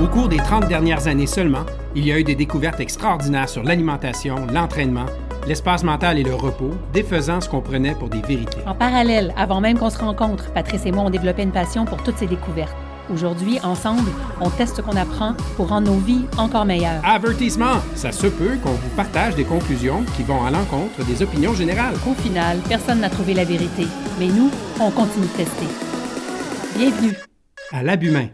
[0.00, 1.66] Au cours des 30 dernières années seulement,
[1.96, 5.06] il y a eu des découvertes extraordinaires sur l'alimentation, l'entraînement,
[5.48, 8.58] l'espace mental et le repos, défaisant ce qu'on prenait pour des vérités.
[8.64, 12.00] En parallèle, avant même qu'on se rencontre, Patrice et moi ont développé une passion pour
[12.04, 12.76] toutes ces découvertes.
[13.12, 14.08] Aujourd'hui, ensemble,
[14.40, 17.02] on teste ce qu'on apprend pour rendre nos vies encore meilleures.
[17.04, 17.80] Avertissement!
[17.96, 21.94] Ça se peut qu'on vous partage des conclusions qui vont à l'encontre des opinions générales.
[22.08, 23.88] Au final, personne n'a trouvé la vérité,
[24.20, 25.66] mais nous, on continue de tester.
[26.76, 27.16] Bienvenue
[27.72, 28.28] À l'abhumain.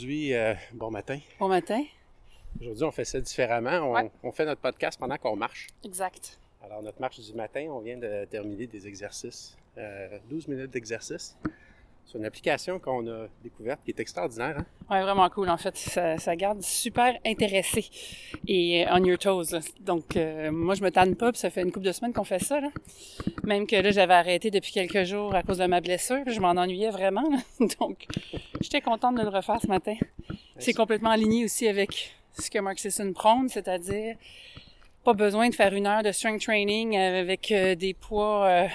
[0.00, 1.18] Aujourd'hui, euh, bon matin.
[1.38, 1.84] Bon matin.
[2.58, 3.90] Aujourd'hui, on fait ça différemment.
[3.90, 4.10] On, Ouais.
[4.22, 5.66] on fait notre podcast pendant qu'on marche.
[5.84, 6.38] Exact.
[6.64, 9.58] Alors, notre marche du matin, on vient de terminer des exercices.
[9.76, 11.36] Euh, 12 minutes d'exercice.
[12.10, 14.56] C'est une application qu'on a découverte qui est extraordinaire.
[14.58, 14.66] hein?
[14.90, 15.76] Ouais, vraiment cool en fait.
[15.76, 17.84] Ça, ça garde super intéressé
[18.48, 19.52] et euh, on your toes.
[19.52, 19.60] là.
[19.80, 22.24] Donc euh, moi je me tanne pas, puis ça fait une couple de semaines qu'on
[22.24, 22.60] fait ça.
[22.60, 22.68] Là.
[23.44, 26.40] Même que là j'avais arrêté depuis quelques jours à cause de ma blessure, puis je
[26.40, 27.28] m'en ennuyais vraiment.
[27.30, 27.38] là.
[27.80, 28.06] Donc
[28.60, 29.94] j'étais contente de le refaire ce matin.
[30.58, 34.16] C'est complètement aligné aussi avec ce que Mark Sisson prône, c'est-à-dire
[35.04, 38.66] pas besoin de faire une heure de strength training avec euh, des poids euh,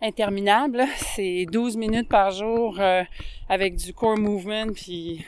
[0.00, 0.76] interminables.
[0.78, 0.86] là.
[0.96, 3.02] C'est 12 minutes par jour euh,
[3.48, 5.24] avec du core movement, puis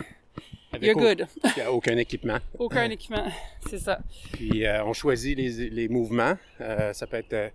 [0.73, 1.27] Avec you're good.
[1.45, 2.39] Il n'y a aucun équipement.
[2.59, 3.27] Aucun équipement,
[3.69, 4.01] c'est ça.
[4.33, 6.35] Puis euh, on choisit les, les mouvements.
[6.61, 7.49] Euh, ça peut être euh,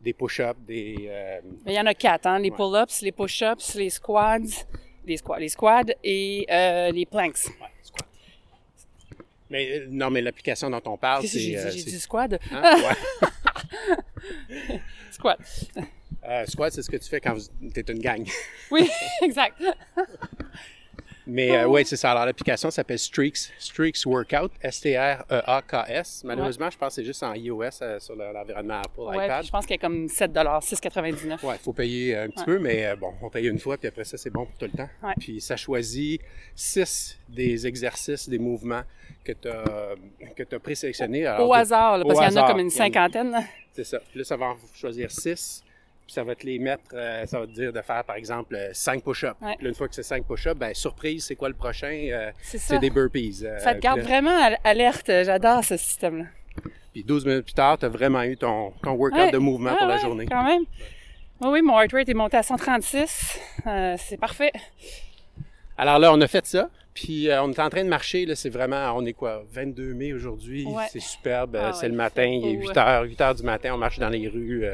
[0.00, 1.06] des push-ups, des...
[1.08, 2.38] euh, Mais il y en a quatre, hein?
[2.38, 2.56] Les Ouais.
[2.56, 4.38] pull-ups, les push-ups, les squats,
[5.06, 7.46] les squats, les squats et euh, les planks.
[7.46, 7.66] ouais.
[9.50, 11.38] Mais non, mais l'application dont on parle, c'est...
[11.38, 12.34] j'ai dit squat?
[12.52, 12.62] hein?
[12.76, 14.78] Ouais.
[15.10, 15.38] Squat.
[16.28, 17.34] Euh, squat, c'est ce que tu fais quand
[17.72, 18.24] tu es une gang.
[18.70, 18.88] Oui,
[19.22, 19.62] exact.
[21.30, 22.12] Mais euh, oui, c'est ça.
[22.12, 26.22] Alors, l'application s'appelle Streaks, Streaks Workout, E S-T-R-E-A-K-S.
[26.24, 29.44] Malheureusement, je pense que c'est juste en iOS euh, sur le- l'environnement Apple Ouais, iPad.
[29.44, 31.44] je pense qu'il y a comme 7 6,99.
[31.44, 32.44] Ouais, il faut payer un petit Ouais.
[32.46, 34.64] peu, mais euh, bon, on paye une fois, puis après ça, c'est bon pour tout
[34.72, 34.88] le temps.
[35.20, 36.22] Puis ça choisit
[36.54, 38.82] six des exercices, des mouvements
[39.22, 39.96] que tu as,
[40.34, 41.26] que présélectionnés.
[41.26, 43.36] Alors, Au de- hasard, là, parce qu'il y en a comme une cinquantaine.
[43.74, 43.98] C'est ça.
[44.10, 45.62] Puis là, ça va en choisir six.
[46.08, 48.54] Puis ça va te les mettre, euh, ça va te dire de faire, par exemple,
[48.56, 49.34] euh, cinq push-ups.
[49.42, 49.56] Ouais.
[49.56, 52.08] Puis là, une fois que c'est cinq push-ups, ben surprise, c'est quoi le prochain?
[52.10, 53.42] Euh, C'est des burpees.
[53.44, 55.06] Euh, Ça te garde là- vraiment al- alerte.
[55.08, 56.24] J'adore ce système-là.
[56.94, 59.30] Puis 12 minutes plus tard, tu as vraiment eu ton, ton workout Ouais.
[59.32, 60.24] de mouvement pour la ouais, journée.
[60.24, 60.62] Quand même.
[61.42, 63.38] Oui, oui, mon heart rate est monté à 136.
[63.66, 64.50] Euh, c'est parfait.
[65.76, 66.70] Alors là, on a fait ça.
[66.94, 68.24] Puis euh, on est en train de marcher.
[68.26, 70.66] Là, c'est vraiment, on est quoi, 22 mai aujourd'hui.
[70.90, 71.54] C'est superbe.
[71.60, 73.72] Ah euh, c'est le matin, il est beau, 8 heures, 8 heures du matin.
[73.74, 74.64] On marche dans les rues.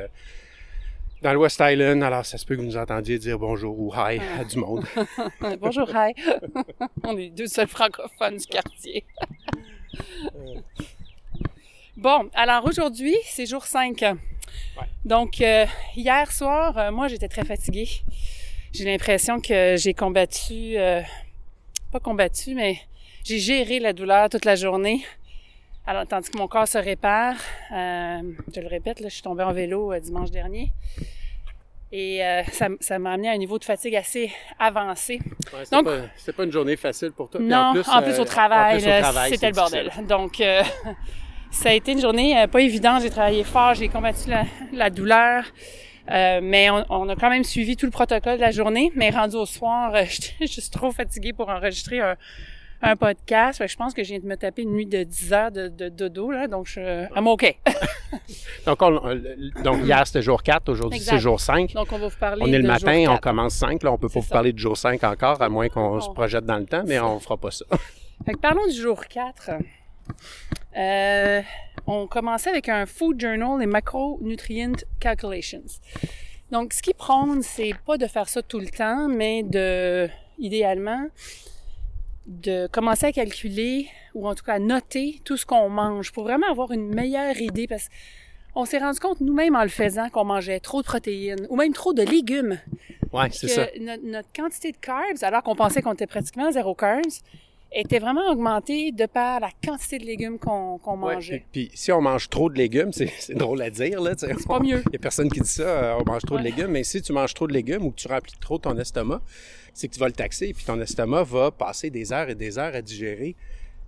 [1.25, 3.91] Dans le West Island, alors ça se peut que vous nous entendiez dire bonjour ou
[3.95, 4.85] hi à du monde.
[5.59, 6.13] Bonjour, hi.
[7.03, 9.07] On est les deux seuls francophones du quartier.
[11.97, 14.05] bon, alors aujourd'hui, c'est jour 5.
[15.07, 15.65] Donc, euh,
[15.97, 17.89] hier soir, euh, moi, j'étais très fatiguée.
[18.75, 21.01] J'ai l'impression que j'ai combattu, euh,
[21.91, 22.77] pas combattu, mais
[23.25, 25.03] j'ai géré la douleur toute la journée.
[25.87, 27.35] Alors, tandis que mon corps se répare,
[27.73, 28.19] euh,
[28.55, 30.73] je le répète, là, je suis tombée en vélo euh, dimanche dernier.
[31.93, 32.43] Et euh,
[32.81, 35.21] ça m'a amené à un niveau de fatigue assez avancé.
[35.53, 37.41] Ouais, c'était, Donc- pas, c'était pas une journée facile pour toi.
[37.41, 39.91] Non, en plus, euh, au travail, en plus, au là, travail, c'était c'est le bordel.
[40.09, 40.63] Donc, euh,
[41.51, 43.03] ça a été une journée euh, pas évidente.
[43.03, 45.45] J'ai travaillé fort, j'ai combattu la, la douleur.
[46.11, 48.91] Euh, mais on, on a quand même suivi tout le protocole de la journée.
[48.97, 52.17] Mais rendu au soir, euh, j'étais juste trop fatiguée pour enregistrer un,
[52.85, 53.59] un podcast.
[53.59, 55.51] Fait que je pense que je viens de me taper une nuit de 10 heures
[55.53, 56.31] de, de dodo.
[56.31, 57.57] Là, donc, je, I'm OK.
[58.67, 60.71] Donc, on- on- donc hier, c'était jour 4.
[60.71, 61.75] Aujourd'hui, c'est jour 5.
[61.75, 63.21] Donc, on va vous parler On est le de matin, on 4.
[63.21, 63.83] commence 5.
[63.83, 64.33] Là, on peut pas vous ça.
[64.33, 67.21] parler de jour 5 encore, à moins qu'on se projette dans le temps, mais on
[67.21, 67.67] fera pas ça.
[68.25, 69.51] Fait que parlons du jour 4.
[70.77, 71.43] Euh,
[71.87, 75.63] on commençait avec un Food Journal et Macronutrient Calculations.
[76.51, 81.07] Donc, ce qui prône, c'est pas de faire ça tout le temps, mais de, idéalement,
[82.27, 86.25] de commencer à calculer, ou en tout cas à noter tout ce qu'on mange pour
[86.25, 87.89] vraiment avoir une meilleure idée, parce
[88.55, 91.73] qu'on s'est rendu compte nous-mêmes en le faisant qu'on mangeait trop de protéines, ou même
[91.73, 92.59] trop de légumes
[93.13, 93.67] Ouais, c'est ça.
[93.81, 97.21] Notre, notre quantité de carbs, alors qu'on pensait qu'on était pratiquement zéro carbs,
[97.75, 101.45] était vraiment augmentée de par la quantité de légumes qu'on Ouais, mangeait.
[101.53, 104.13] Puis, puis si on mange trop de légumes, c'est, drôle à dire, là.
[104.17, 104.83] C'est pas mieux.
[104.87, 106.69] Il n'y a personne qui dit ça, euh, on mange trop de légumes.
[106.71, 109.21] Mais si tu manges trop de légumes ou que tu remplis trop ton estomac,
[109.73, 110.53] c'est que tu vas le taxer.
[110.55, 113.35] Puis ton estomac va passer des heures et des heures à digérer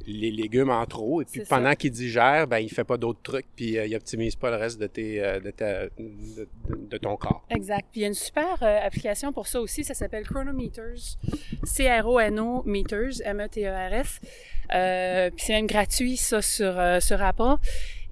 [0.06, 1.20] les légumes en trop.
[1.23, 4.37] Et puis pendant qu'il digère, ben, il fait pas d'autres trucs, puis euh, il optimise
[4.37, 7.44] pas le reste de, tes, euh, de, ta- de, ton corps.
[7.50, 7.87] Exact.
[7.91, 11.17] Puis il y a une super euh, application pour ça aussi, ça s'appelle Chronometers.
[11.64, 14.20] C-R-O-N-O Meters, M-E-T-E-R-S.
[15.35, 17.56] Puis c'est même gratuit, ça, sur, sur Apple.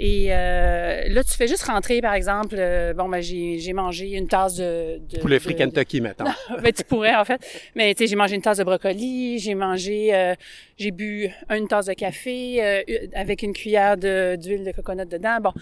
[0.01, 4.27] Et euh, là, tu fais juste rentrer, par exemple, euh, bon, ben, j'ai mangé une
[4.27, 4.99] tasse de...
[4.99, 6.25] de Poulet de- frit Kentucky, mettons.
[6.63, 7.41] ben, tu pourrais, en fait.
[7.77, 10.35] Mais, tu sais, j'ai mangé une tasse de brocoli, j'ai mangé, euh,
[10.79, 12.83] j'ai bu une tasse de café euh,
[13.15, 15.39] avec une cuillère de- d'huile de, coconut dedans.
[15.41, 15.53] Bon,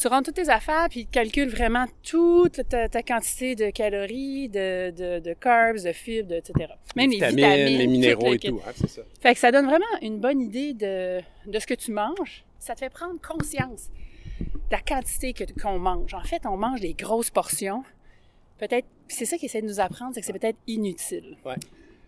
[0.00, 3.68] tu rentres toutes tes affaires, puis il te calcule vraiment toute ta, ta quantité de
[3.70, 6.70] calories, de, de, de carbs, de fibres, de- etc.
[6.96, 9.02] Même les vitamines, vitamines, les minéraux et tout, hein, c'est ça.
[9.20, 12.42] Fait que ça donne vraiment une bonne idée de, de ce que tu manges.
[12.64, 13.90] Ça te fait prendre conscience
[14.40, 16.14] de la quantité que- qu'on mange.
[16.14, 17.82] En fait, on mange des grosses portions.
[18.58, 21.36] Peut-être, c'est ça qu'il essaie de nous apprendre, c'est que c'est peut-être inutile.
[21.44, 21.56] Ouais.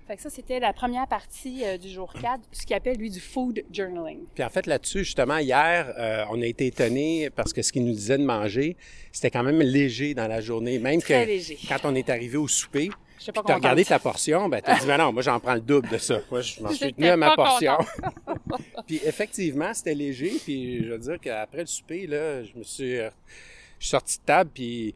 [0.07, 3.11] Fait que ça, c'était la première partie euh, du jour 4, ce qu'il appelle, lui,
[3.11, 4.21] du food journaling.
[4.35, 7.85] Puis en fait, là-dessus, justement, hier, euh, on a été étonnés parce que ce qu'il
[7.85, 8.77] nous disait de manger,
[9.13, 10.79] c'était quand même léger dans la journée.
[10.79, 11.59] Même Très que léger.
[11.67, 12.91] quand on est arrivé au souper,
[13.25, 13.63] Je sais pas tu as contente.
[13.63, 15.97] regardé ta portion, ben, tu as dit, mais non, moi, j'en prends le double de
[15.97, 16.19] ça.
[16.31, 17.79] Moi, je m'en suis tenu à ma portion.
[18.87, 20.33] puis effectivement, c'était léger.
[20.45, 23.09] Puis je veux dire qu'après le souper, là, je me suis, euh,
[23.79, 24.95] je suis sorti de table, puis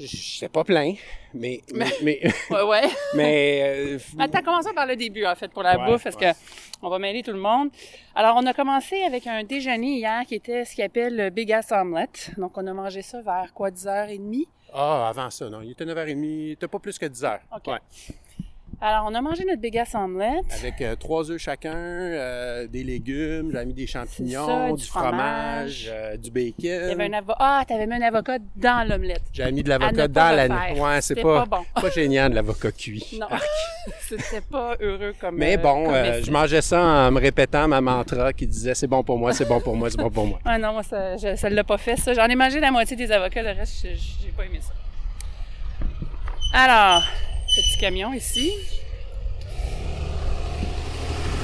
[0.00, 0.94] j'étais pas plein.
[1.32, 2.20] Mais, mais, mais,
[2.50, 2.88] Ouais, ouais.
[3.14, 6.32] mais, euh, Attends, commençons par le début, en fait, pour la Ouais, bouffe, parce ouais.
[6.32, 6.38] que
[6.82, 7.68] on va mêler tout le monde.
[8.16, 11.52] Alors, on a commencé avec un déjeuner hier qui était ce qu'il appelle le Big
[11.52, 12.32] Ass Omelette.
[12.36, 14.46] Donc, on a mangé ça vers quoi, 10h30?
[14.72, 17.40] Ah, avant ça, non, il était 9h30, il était pas plus que 10 heures.
[17.54, 17.66] OK.
[17.68, 17.78] Ouais.
[18.82, 20.46] Alors, on a mangé notre Big Ass Omelette.
[20.58, 24.84] Avec euh, trois œufs chacun, euh, des légumes, j'avais mis des champignons, ça, du, du
[24.86, 25.90] fromage, fromage.
[25.92, 26.54] euh, du bacon.
[26.62, 27.36] Il y avait un avocat.
[27.40, 29.20] Ah, t'avais mis un avocat dans l'omelette.
[29.34, 30.72] J'avais mis de l'avocat dans la.
[30.72, 31.64] Ouais, c'est pas, pas bon.
[31.78, 33.04] pas génial, l'avocat cuit.
[33.20, 33.26] Non.
[34.00, 38.32] C'était pas heureux comme Mais bon, comme je mangeais ça en me répétant ma mantra
[38.32, 40.38] qui disait c'est bon pour moi, c'est bon pour moi, c'est bon pour moi.
[40.46, 42.14] Ah non, moi, ça, je, ça l'a pas fait, ça.
[42.14, 43.88] J'en ai mangé la moitié des avocats, le reste, je-
[44.22, 44.72] j'ai pas aimé ça.
[46.52, 47.02] Alors,
[47.60, 48.52] petit camion ici.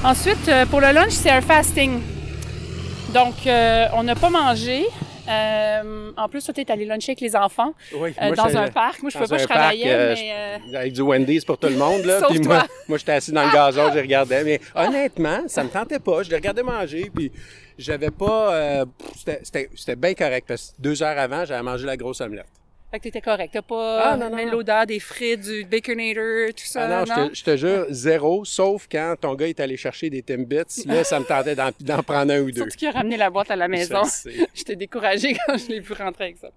[0.03, 2.01] Ensuite, euh, pour le lunch, c'est un fasting.
[3.13, 4.85] Donc, euh, on n'a pas mangé.
[5.29, 8.69] Euh, en plus, toi, t'es allé luncher avec les enfants Oui, euh, moi, dans un
[8.69, 9.01] parc.
[9.01, 10.75] Moi, je peux pas, je travaillais, mais...
[10.75, 12.19] Avec du Wendy's pour tout le monde, là.
[12.19, 12.67] Sauf puis moi, toi.
[12.87, 14.43] moi j'étais assis dans le gazon, je regardais.
[14.43, 16.23] Mais honnêtement, ça me tentait pas.
[16.23, 17.31] Je les regardais manger, puis
[17.77, 18.85] j'avais pas.
[19.43, 22.47] c'était bien correct, parce que deux heures avant, j'avais mangé la grosse omelette.
[22.89, 23.49] Fait que t'étais correct.
[23.51, 27.29] T'as pas Ah, non, non, l'odeur des frites, du baconator, tout ça, Ah non, non?
[27.33, 30.85] je te, jure, zéro, sauf quand ton gars est allé chercher des Timbits.
[30.85, 32.61] Là, ça me tentait d'en prendre un ou deux.
[32.61, 34.03] Surtout qu'il a ramené la boîte à la maison.
[34.53, 36.49] J'étais découragée quand je l'ai vu rentrer avec ça.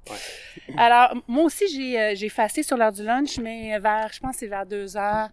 [0.77, 4.35] Alors, moi aussi, j'ai, euh, j'ai fasté sur l'heure du lunch, mais vers, je pense
[4.35, 5.31] que c'est vers deux heures.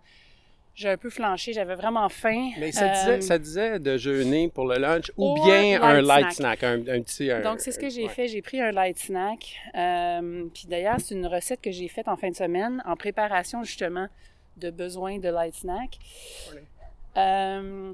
[0.80, 2.52] J'ai un peu flanché, j'avais vraiment faim.
[2.60, 6.32] Mais ça, Euh, disait, ça disait de jeûner pour le lunch ou bien un light
[6.34, 7.32] snack, un, un petit.
[7.32, 8.10] un- Donc, c'est ce que j'ai ouais.
[8.10, 8.28] fait.
[8.28, 9.56] J'ai pris un light snack.
[9.76, 13.64] Euh, puis d'ailleurs, c'est une recette que j'ai faite en fin de semaine en préparation
[13.64, 14.08] justement
[14.58, 15.98] de besoin de light snack.
[17.18, 17.94] Euh,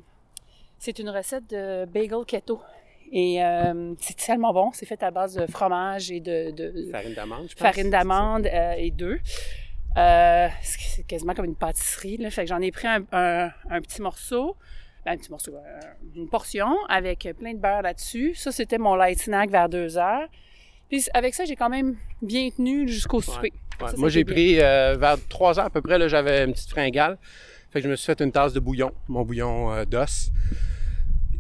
[0.77, 2.59] c'est une recette de bagel keto.
[3.13, 4.71] Et euh, c'est tellement bon.
[4.74, 7.59] C'est fait à base de fromage et de, de Farine d'amande, je pense.
[7.62, 9.21] farine d'amande euh, et d'œufs.
[9.98, 12.18] Euh, c'est quasiment comme une pâtisserie.
[12.18, 12.30] Là.
[12.31, 14.56] Fait que j'en ai pris un, un- un petit morceau,
[15.06, 15.80] ben, un petit morceau, euh,
[16.16, 18.34] une portion avec plein de beurre là-dessus.
[18.36, 20.28] Ça, c'était mon light snack vers deux heures.
[20.90, 23.52] Puis avec ça, j'ai quand même bien tenu jusqu'au souper.
[23.81, 26.54] Ouais, Ça, moi, j'ai pris euh, vers 3 heures à peu près, là, j'avais une
[26.54, 27.18] petite fringale.
[27.71, 30.31] Fait que je me suis fait une tasse de bouillon, mon bouillon euh, d'os,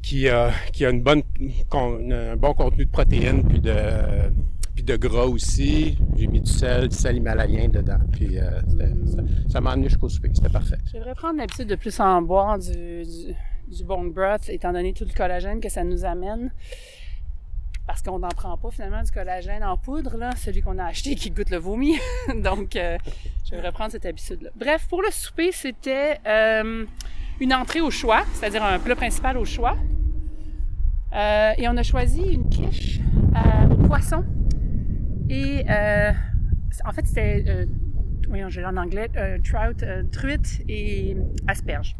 [0.01, 0.27] qui,
[0.73, 1.21] qui a une bonne,
[1.69, 3.73] con- un bon contenu de protéines puis de,
[4.75, 5.97] puis de gras aussi.
[6.15, 7.99] J'ai mis du sel, du sel himalayen dedans.
[8.11, 8.93] Puis euh, c'était-
[9.49, 10.77] ça, m'a amené jusqu'au souper, c'était parfait.
[10.91, 12.71] Je devrais prendre l'habitude de plus en boire du,
[13.03, 13.35] du,
[13.75, 16.51] du bone broth, étant donné tout le collagène que ça nous amène.
[17.85, 21.15] Parce qu'on n'en prend pas finalement du collagène en poudre, là, celui qu'on a acheté
[21.15, 21.97] qui goûte le vomi.
[22.43, 22.97] Donc, euh,
[23.45, 24.51] je devrais prendre cette habitude-là.
[24.55, 26.85] Bref, pour le souper, c'était euh,
[27.41, 29.75] une entrée au choix, c'est-à-dire un plat principal au choix.
[31.13, 32.99] Et on a choisi une quiche
[33.69, 34.23] au poisson.
[35.33, 36.11] Et euh,
[36.85, 37.65] en fait, c'était, euh,
[38.27, 41.95] voyons, je l'ai en anglais, euh, trout, truite et asperges.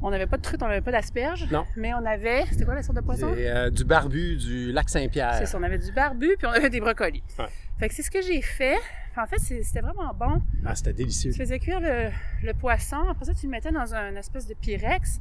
[0.00, 1.48] On n'avait pas de truite, on n'avait pas d'asperges.
[1.50, 1.64] Non.
[1.76, 3.34] Mais on avait, c'était quoi la sorte de poisson?
[3.72, 5.34] Du barbu du lac Saint-Pierre.
[5.34, 7.22] C'est ça, on avait du barbu puis on avait des brocolis.
[7.38, 7.46] Ouais.
[7.78, 8.78] Fait que c'est ce que j'ai fait.
[9.16, 10.40] En fait, c'était vraiment bon.
[10.64, 11.32] Ah, c'était délicieux.
[11.32, 12.10] Tu faisais cuire le,
[12.44, 15.20] le poisson, après ça, tu le mettais dans un espèce de pyrex.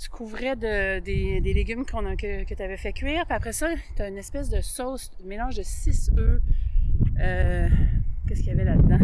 [0.00, 3.36] Tu couvrais de, des, des légumes qu'on a, que, que tu avais fait cuire, puis
[3.36, 6.40] après ça, tu as une espèce de sauce, un mélange de six œufs.
[7.20, 7.68] Euh,
[8.26, 8.98] Qu'est-ce qu'il y avait là-dedans?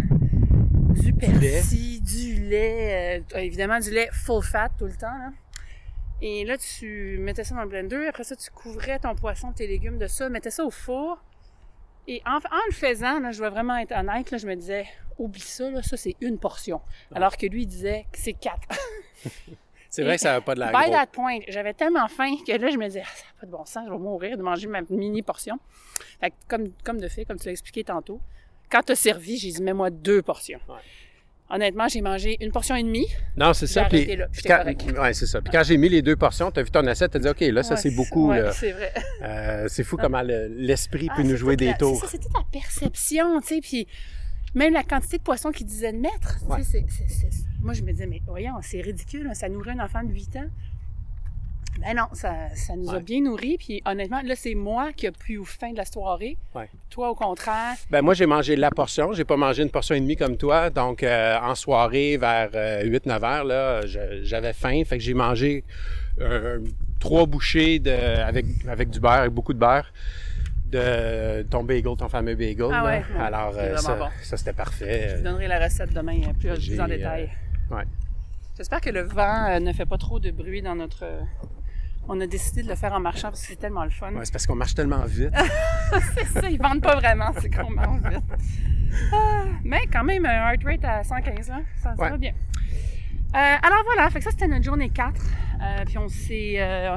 [0.95, 5.19] Du persil, du lait, euh, évidemment du lait full fat tout le temps.
[5.19, 5.33] Là.
[6.23, 8.07] Et là, tu mettais ça dans le blender.
[8.09, 11.23] Après ça, tu couvrais ton poisson, tes légumes de ça, mettais ça au four.
[12.09, 14.87] Et en, en le faisant, là, je vais vraiment être honnête, là, je me disais,
[15.19, 16.81] oublie ça, là, ça c'est une portion.
[17.15, 18.67] Alors que lui, il disait que c'est quatre.
[19.97, 22.53] C'est vrai que ça n'a pas de la By that point, j'avais tellement faim que
[22.53, 24.43] là, je me disais, ah, ça n'a pas de bon sens, je vais mourir de
[24.43, 25.59] manger ma mini portion.
[26.21, 28.21] Fait que comme, comme de fait, comme tu l'as expliqué tantôt,
[28.71, 30.61] quand tu as servi, j'ai dit, mets-moi deux portions.
[30.69, 30.75] Ouais.
[31.49, 33.07] Honnêtement, j'ai mangé une portion et demie.
[33.37, 33.85] Non, c'est ça.
[33.85, 34.65] Puis, là, quand,
[35.01, 35.41] ouais, c'est ça.
[35.41, 37.29] Puis quand j'ai mis les deux portions, tu as vu ton assiette, tu as dit,
[37.29, 38.31] OK, là, ça, Ouais, c'est beaucoup.
[38.31, 38.93] ouais, c'est vrai.
[39.23, 42.01] Euh, c'est fou comment le- l'esprit Ah, peut nous jouer des la- tours.
[42.01, 43.87] C'est ça, c'est toute la perception, tu sais, puis
[44.57, 46.39] même la quantité de poissons qu'il disait de mettre.
[47.61, 50.37] Moi, je me disais, mais voyons, c'est ridicule, hein, ça nourrit un enfant de 8
[50.37, 50.49] ans.
[51.81, 55.13] Ben non, ça, ça nous a bien nourris, puis honnêtement, là, c'est moi qui a
[55.13, 56.39] plus faim de la soirée.
[56.55, 56.71] Ouais.
[56.89, 59.13] Toi, au contraire, Ben moi, j'ai mangé la portion.
[59.13, 60.71] J'ai pas mangé une portion et demie comme toi.
[60.71, 63.83] Donc, euh, en soirée, vers 8-9 heures, là,
[64.23, 64.83] j'avais faim.
[64.87, 65.65] Fait que j'ai mangé
[66.21, 66.61] euh,
[66.99, 69.93] trois bouchées de, avec, avec du beurre, avec beaucoup de beurre,
[70.71, 72.67] de ton bagel, ton fameux bagel.
[72.73, 73.21] Ah ouais, ouais.
[73.21, 74.09] Alors, euh, ça, bon.
[74.23, 75.09] ça, c'était parfait.
[75.11, 77.31] je vous donnerai la recette demain euh, plus, en détail.
[77.73, 77.85] euh, ouais.
[78.57, 81.05] J'espère que le vent euh, ne fait pas trop de bruit dans notre...
[81.05, 81.21] euh,
[82.09, 84.13] On a décidé de le faire en marchant parce que c'est tellement le fun.
[84.13, 85.31] Ouais, c'est parce qu'on marche tellement vite.
[86.15, 88.25] C'est ça, ils vendent pas vraiment, c'est qu'on mange vite.
[89.13, 92.11] Ah, mais quand même, un heart rate à 115, là, ça, ça Ouais.
[92.11, 92.33] va bien.
[92.33, 95.13] Euh, alors voilà, fait que ça c'était notre journée 4.
[95.61, 96.97] Euh, puis on s'est euh,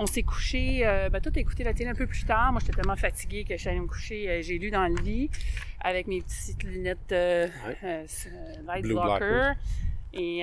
[0.00, 2.52] on s'est couché, euh, ben, toi t'as écouté la télé un peu plus tard.
[2.52, 4.28] Moi j'étais tellement fatiguée que je suis allée me coucher.
[4.30, 5.28] euh, J'ai lu dans le lit
[5.80, 7.76] avec mes petites lunettes euh, Ouais.
[7.84, 8.06] euh,
[8.66, 9.52] Light Blue Blocker.
[10.14, 10.42] Et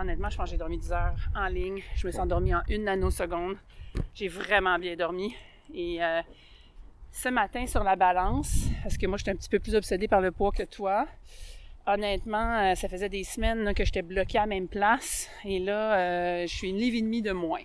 [0.00, 1.80] honnêtement, je pense que j'ai dormi 10 heures en ligne.
[1.94, 3.56] Je me suis endormie en une nanoseconde.
[4.14, 5.32] J'ai vraiment bien dormi.
[5.72, 6.00] Et
[7.12, 10.20] ce matin sur la balance, parce que moi, j'étais un petit peu plus obsédée par
[10.20, 11.06] le poids que toi.
[11.86, 15.30] Honnêtement, ça faisait des semaines là, que j'étais bloquée à la même place.
[15.44, 17.62] Et là, je suis une livre et demie de moins.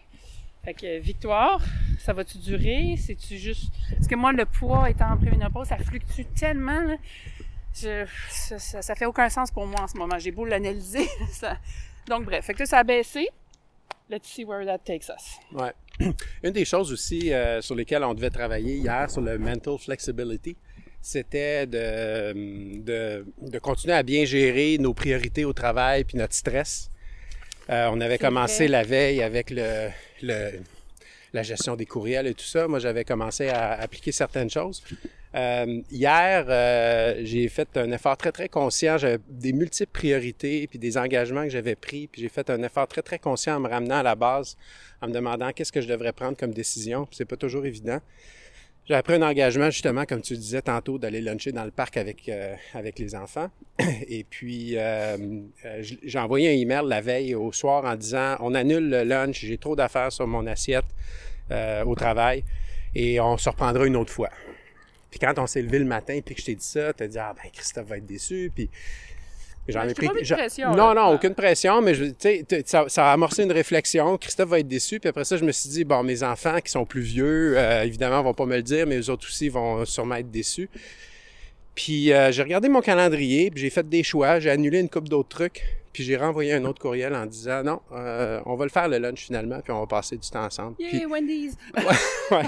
[0.63, 1.59] Fait que, victoire,
[1.99, 2.95] ça va-tu durer?
[2.97, 3.71] C'est-tu juste...
[3.89, 6.81] Parce que moi, le poids étant en préménopause, ça fluctue tellement.
[6.81, 6.97] là.
[7.73, 10.19] Ça, ça, fait aucun sens pour moi en ce moment.
[10.19, 11.07] J'ai beau l'analyser.
[12.07, 12.45] Donc, bref.
[12.45, 13.27] Fait que ça a baissé.
[14.09, 15.39] Let's see where that takes us.
[15.53, 15.71] Ouais.
[16.43, 20.57] Une des choses aussi euh, sur lesquelles on devait travailler hier sur le mental flexibility,
[21.01, 26.90] c'était de, de, de continuer à bien gérer nos priorités au travail puis notre stress.
[27.69, 28.67] Euh, on avait commencé vrai.
[28.69, 29.89] la veille avec le,
[30.23, 30.59] le-
[31.33, 32.67] la gestion des courriels et tout ça.
[32.67, 34.83] Moi, j'avais commencé à appliquer certaines choses.
[35.33, 38.97] Euh, hier, euh, j'ai fait un effort très, très conscient.
[38.97, 42.07] J'avais des multiples priorités puis des engagements que j'avais pris.
[42.07, 44.57] Puis j'ai fait un effort très, très conscient en me ramenant à la base,
[45.01, 47.07] en me demandant qu'est-ce que je devrais prendre comme décision.
[47.11, 47.99] C'est pas toujours évident.
[48.91, 52.27] J'ai pris un engagement, justement, comme tu disais tantôt, d'aller luncher dans le parc avec,
[52.27, 53.49] euh, avec les enfants.
[53.79, 55.15] Et puis, euh,
[55.63, 59.45] euh, j'ai envoyé un email la veille au soir en disant on annule le lunch,
[59.45, 60.83] j'ai trop d'affaires sur mon assiette
[61.85, 62.43] au travail
[62.95, 64.29] et on se reprendra une autre fois.
[65.09, 67.17] Puis quand on s'est levé le matin puis que je t'ai dit ça, t'as dit
[67.17, 68.69] ah ben Christophe va être déçu puis
[69.71, 70.93] j'en Ouais, ai pris pas mis de j'en- pression, non là.
[71.01, 71.15] non Ouais.
[71.15, 72.05] aucune pression mais je-
[72.65, 75.69] ça a amorcé une réflexion Christophe va être déçu puis après ça je me suis
[75.69, 78.85] dit bon mes enfants qui sont plus vieux euh, évidemment vont pas me le dire
[78.87, 80.69] mais eux autres aussi vont sûrement être déçus
[81.75, 85.07] puis euh, j'ai regardé mon calendrier, puis j'ai fait des choix, j'ai annulé une coupe
[85.07, 85.63] d'autres trucs,
[85.93, 88.97] puis j'ai renvoyé un autre courriel en disant non, euh, on va le faire le
[88.97, 90.75] lunch finalement, puis on va passer du temps ensemble.
[90.79, 91.55] Yay, Puis, Wendy's!
[92.31, 92.43] ouais.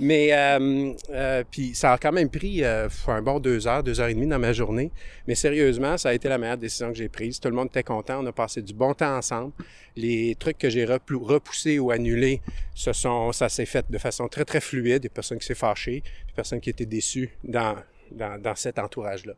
[0.00, 4.00] Mais euh, euh, puis ça a quand même pris euh, un bon deux heures, deux
[4.00, 4.90] heures et demie dans ma journée.
[5.26, 7.38] Mais sérieusement, ça a été la meilleure décision que j'ai prise.
[7.38, 9.52] Tout le monde était content, on a passé du bon temps ensemble.
[9.94, 12.40] Les trucs que j'ai repou- repoussés ou annulés,
[12.74, 15.02] ce sont, ça s'est fait de façon très très fluide.
[15.02, 17.76] Il y a personne qui s'est fâché, puis personne qui était déçu dans
[18.14, 19.34] dans, dans cet entourage-là.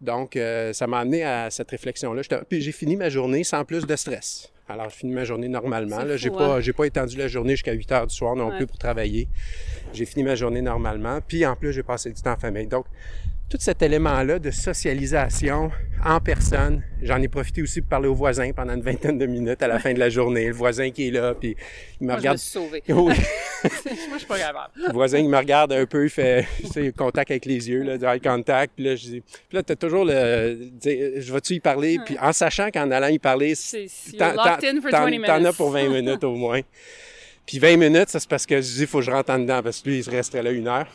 [0.00, 2.22] Donc, euh, ça m'a amené à cette réflexion-là.
[2.48, 4.50] Puis j'ai fini ma journée sans plus de stress.
[4.68, 6.02] Alors, j'ai fini ma journée normalement.
[6.02, 6.60] Là, j'ai pas, hein?
[6.60, 8.56] j'ai pas étendu la journée jusqu'à 8 heures du soir non Ouais.
[8.58, 9.28] plus pour travailler.
[9.92, 11.18] J'ai fini ma journée normalement.
[11.26, 12.66] Puis en plus, j'ai passé du temps en famille.
[12.68, 12.86] Donc,
[13.52, 15.70] tout cet élément-là de socialisation
[16.02, 19.62] en personne, j'en ai profité aussi pour parler aux voisins pendant une vingtaine de minutes
[19.62, 20.46] à la fin de la journée.
[20.46, 21.54] Le voisin qui est là, puis
[22.00, 22.38] il me Moi, je me regarde.
[22.38, 22.82] suis sauvée.
[22.88, 22.94] Oui.
[23.04, 23.14] Moi,
[24.14, 24.70] je suis pas capable.
[24.74, 27.82] Le voisin, il me regarde un peu, il fait tu sais, contact avec les yeux,
[27.82, 28.72] là, du eye contact.
[28.74, 31.98] Puis là, je dis, puis là, t'as toujours le, je vais-tu y parler?
[32.06, 33.78] Puis en sachant qu'en allant y parler, t'en-
[34.32, 35.26] you're locked t'en- in for t'en- 20 minutes.
[35.26, 36.62] t'en as pour 20 minutes au moins.
[37.46, 39.38] Puis 20 minutes, ça c'est parce que je dis, il faut que je rentre en
[39.38, 40.86] dedans, parce que lui, il resterait là une heure.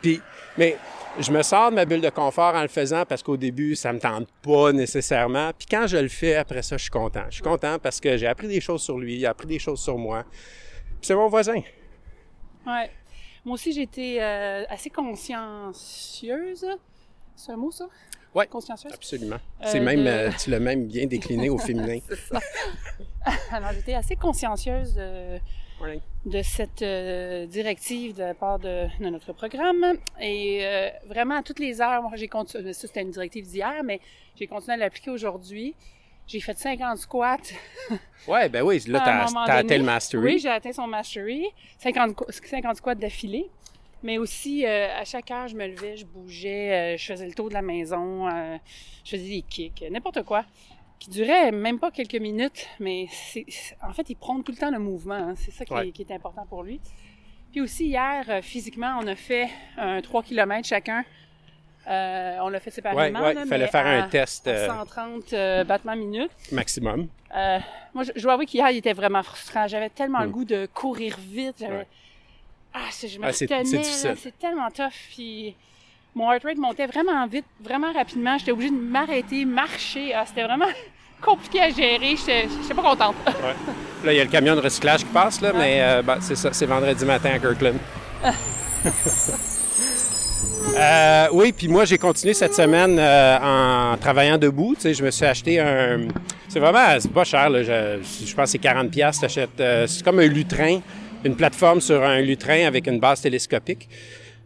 [0.00, 0.20] Puis,
[0.56, 0.76] mais
[1.18, 3.92] je me sors de ma bulle de confort en le faisant parce qu'au début, ça
[3.92, 5.50] me tente pas nécessairement.
[5.58, 7.24] Puis quand je le fais, après ça, je suis content.
[7.28, 9.58] Je suis content parce que j'ai appris des choses sur lui, il a appris des
[9.58, 10.24] choses sur moi.
[10.30, 11.60] Puis c'est mon voisin.
[12.66, 12.90] Ouais.
[13.44, 16.66] Moi aussi, j'ai été euh, assez consciencieuse.
[17.34, 17.86] C'est un mot, ça?
[18.34, 18.92] Ouais, consciencieuse?
[18.92, 19.38] Absolument.
[19.62, 21.98] Euh, C'est même, de- euh, tu l'as même bien décliné au féminin.
[23.50, 25.40] Alors, j'étais assez consciencieuse de, Ouais.
[26.26, 29.94] De cette euh, directive de la part de, de notre programme.
[30.20, 33.82] Et euh, vraiment, à toutes les heures, moi, j'ai continué, ça c'était une directive d'hier,
[33.84, 34.00] mais
[34.36, 35.74] j'ai continué à l'appliquer aujourd'hui.
[36.26, 37.38] J'ai fait 50 squats.
[38.28, 40.24] Ouais, ben oui, là, t'as t'as atteint le mastery.
[40.24, 41.46] Oui, j'ai atteint son mastery.
[41.78, 43.48] 50, qu- 50 squats d'affilée.
[44.02, 47.34] Mais aussi, euh, à chaque heure, je me levais, je bougeais, euh, je faisais le
[47.34, 48.56] tour de la maison, euh,
[49.04, 50.44] je faisais des kicks, euh, n'importe quoi,
[51.00, 53.44] qui durait même pas quelques minutes, mais c'est,
[53.82, 55.14] en fait, il prend tout le temps le mouvement.
[55.14, 55.34] hein.
[55.36, 55.88] C'est ça qui, Ouais.
[55.88, 56.80] est, qui est important pour lui.
[57.50, 61.04] Puis aussi, hier, euh, physiquement, on a fait un 3 km chacun.
[61.88, 63.20] Euh, on l'a fait séparément.
[63.20, 66.30] ouais, il fallait faire à- un test à euh, 130 euh, battements minutes.
[66.52, 67.08] maximum.
[67.94, 69.66] Moi, je, je dois avouer qu'hier, il était vraiment frustrant.
[69.66, 70.32] J'avais tellement le Mm.
[70.32, 71.56] goût de courir vite.
[71.58, 71.78] J'avais...
[71.78, 71.86] Ouais.
[72.74, 73.62] Ah, c'est- je me Ah, c'est- c'est là.
[73.64, 74.14] difficile.
[74.18, 74.92] C'est tellement tough.
[75.14, 75.56] Puis
[76.14, 78.36] mon heart rate montait vraiment vite, vraiment rapidement.
[78.38, 80.12] J'étais obligée de m'arrêter, marcher.
[80.14, 80.66] Ah, c'était vraiment
[81.22, 82.16] compliqué à gérer.
[82.16, 83.16] J'étais pas contente.
[83.26, 84.06] Ouais.
[84.06, 86.34] Là, il y a le camion de recyclage qui passe, là, mais euh, ben, c'est
[86.34, 87.76] ça, c'est vendredi matin à Kirkland.
[90.76, 93.38] Euh, oui, puis moi, j'ai continué cette semaine euh,
[93.92, 94.74] en travaillant debout.
[94.76, 96.06] Tu sais, je me suis acheté un...
[96.48, 96.98] C'est vraiment...
[97.00, 97.62] C'est pas cher, là.
[97.62, 99.20] Je, je pense que c'est 40 pièces.
[99.26, 100.80] C'est comme un lutrin,
[101.24, 103.88] une plateforme sur un lutrin avec une base télescopique.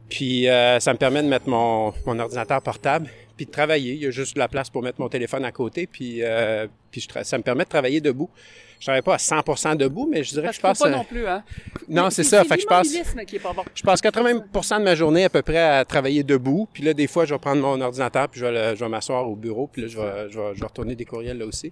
[0.08, 3.94] Puis euh, ça me permet de mettre mon, mon ordinateur portable puis de travailler.
[3.94, 5.86] Il y a juste de la place pour mettre mon téléphone à côté.
[5.86, 8.30] Puis, euh, puis je ça me permet de travailler debout.
[8.78, 10.78] Je travaille pas à 100% debout, mais je dirais Parce que je passe...
[10.80, 11.42] pas euh, non plus, hein.
[11.88, 12.44] non, c'est ça.
[12.44, 12.88] Fait que je passe...
[13.26, 13.64] qui est pas bon.
[13.74, 16.68] Je passe 80% de ma journée à peu près à travailler debout.
[16.72, 19.36] Puis là, des fois, je vais prendre mon ordinateur, puis je vais, vais m'asseoir au
[19.36, 21.70] bureau, puis là, je vais, je vais, je vais retourner des courriels là aussi.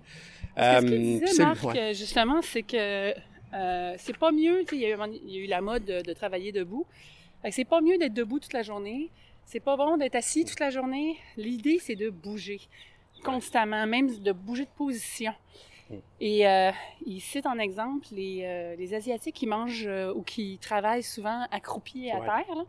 [0.57, 1.95] Que ce puis disait, Marc, ouais.
[1.95, 3.13] justement, c'est que
[3.55, 5.61] euh, c'est pas mieux, il y, a eu un moment- il y a eu la
[5.61, 6.87] mode de, de travailler debout.
[7.51, 9.11] C'est pas mieux d'être debout toute la journée.
[9.45, 11.17] C'est pas bon d'être assis toute la journée.
[11.37, 12.61] L'idée, c'est de bouger
[13.25, 15.33] constamment, même de bouger de position.
[15.91, 15.95] Mm.
[16.21, 16.71] Et euh,
[17.07, 21.47] il cite en exemple les, euh, les Asiatiques qui mangent euh, ou qui travaillent souvent
[21.51, 22.27] accroupis à Ouais.
[22.27, 22.55] terre.
[22.55, 22.65] là.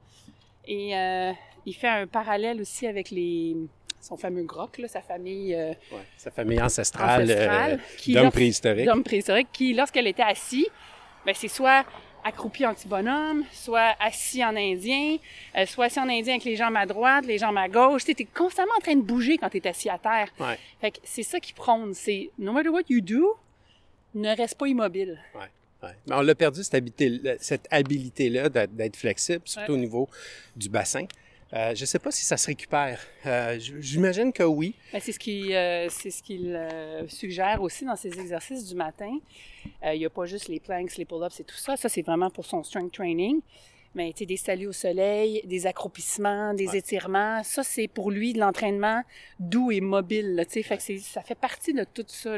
[0.66, 1.34] Et
[1.66, 3.56] il fait un parallèle aussi avec les,
[4.02, 5.78] son fameux groc, là, sa famille Ouais,
[6.18, 8.86] sa famille ancestrale, ancestrale, d'hommes préhistoriques.
[8.86, 10.68] d'hommes préhistoriques, qui, lorsqu'elle était assise,
[11.26, 11.86] ben, c'est soit
[12.24, 15.18] accroupi en petit bonhomme, soit assis en indien,
[15.58, 18.06] euh, soit assis en indien avec les jambes à droite, les jambes à gauche.
[18.06, 20.30] Tu es constamment en train de bouger quand tu es assis à terre.
[20.40, 20.58] Ouais.
[20.82, 23.36] Fait que c'est ça qui prône, c'est no matter what you do,
[24.16, 25.20] ne reste pas immobile.
[25.36, 25.90] Ouais.
[26.08, 29.78] Mais on l'a perdu, cette habilité- cette habilité-là d'être d'être flexible, surtout Ouais.
[29.78, 30.10] au niveau
[30.56, 31.06] du bassin.
[31.54, 33.00] Euh, je ne sais pas si ça se récupère.
[33.28, 34.76] Euh, J'imagine que oui.
[34.92, 36.60] Ben, c'est ce qu'il euh, c'est ce qu'il
[37.08, 39.20] suggère aussi dans ses exercices du matin.
[39.86, 41.78] Il n'y a pas juste les planks, les pull-ups et tout ça.
[41.78, 43.40] Ça, c'est vraiment pour son strength training.
[43.96, 46.80] Mais des saluts au soleil, des accroupissements, des Ouais.
[46.80, 49.04] étirements, ça, c'est pour lui de l'entraînement
[49.40, 50.34] doux et mobile.
[50.34, 52.36] Là, fait que ça fait partie de tout ça.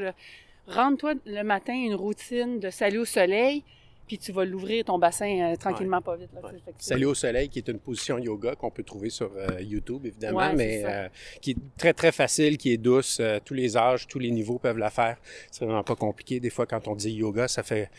[0.68, 3.64] Rends-toi le matin une routine de salut au soleil,
[4.08, 6.30] puis tu vas l'ouvrir ton bassin euh, tranquillement, pas vite.
[6.34, 9.62] Là, que Salut au soleil, qui est une position yoga qu'on peut trouver sur euh,
[9.62, 11.08] YouTube, évidemment, Ouais, mais euh,
[11.42, 13.18] qui est très, très facile, qui est douce.
[13.20, 15.18] euh, tous les âges, tous les niveaux peuvent la faire.
[15.52, 16.40] C'est vraiment pas compliqué.
[16.40, 17.90] Des fois, quand on dit yoga, ça fait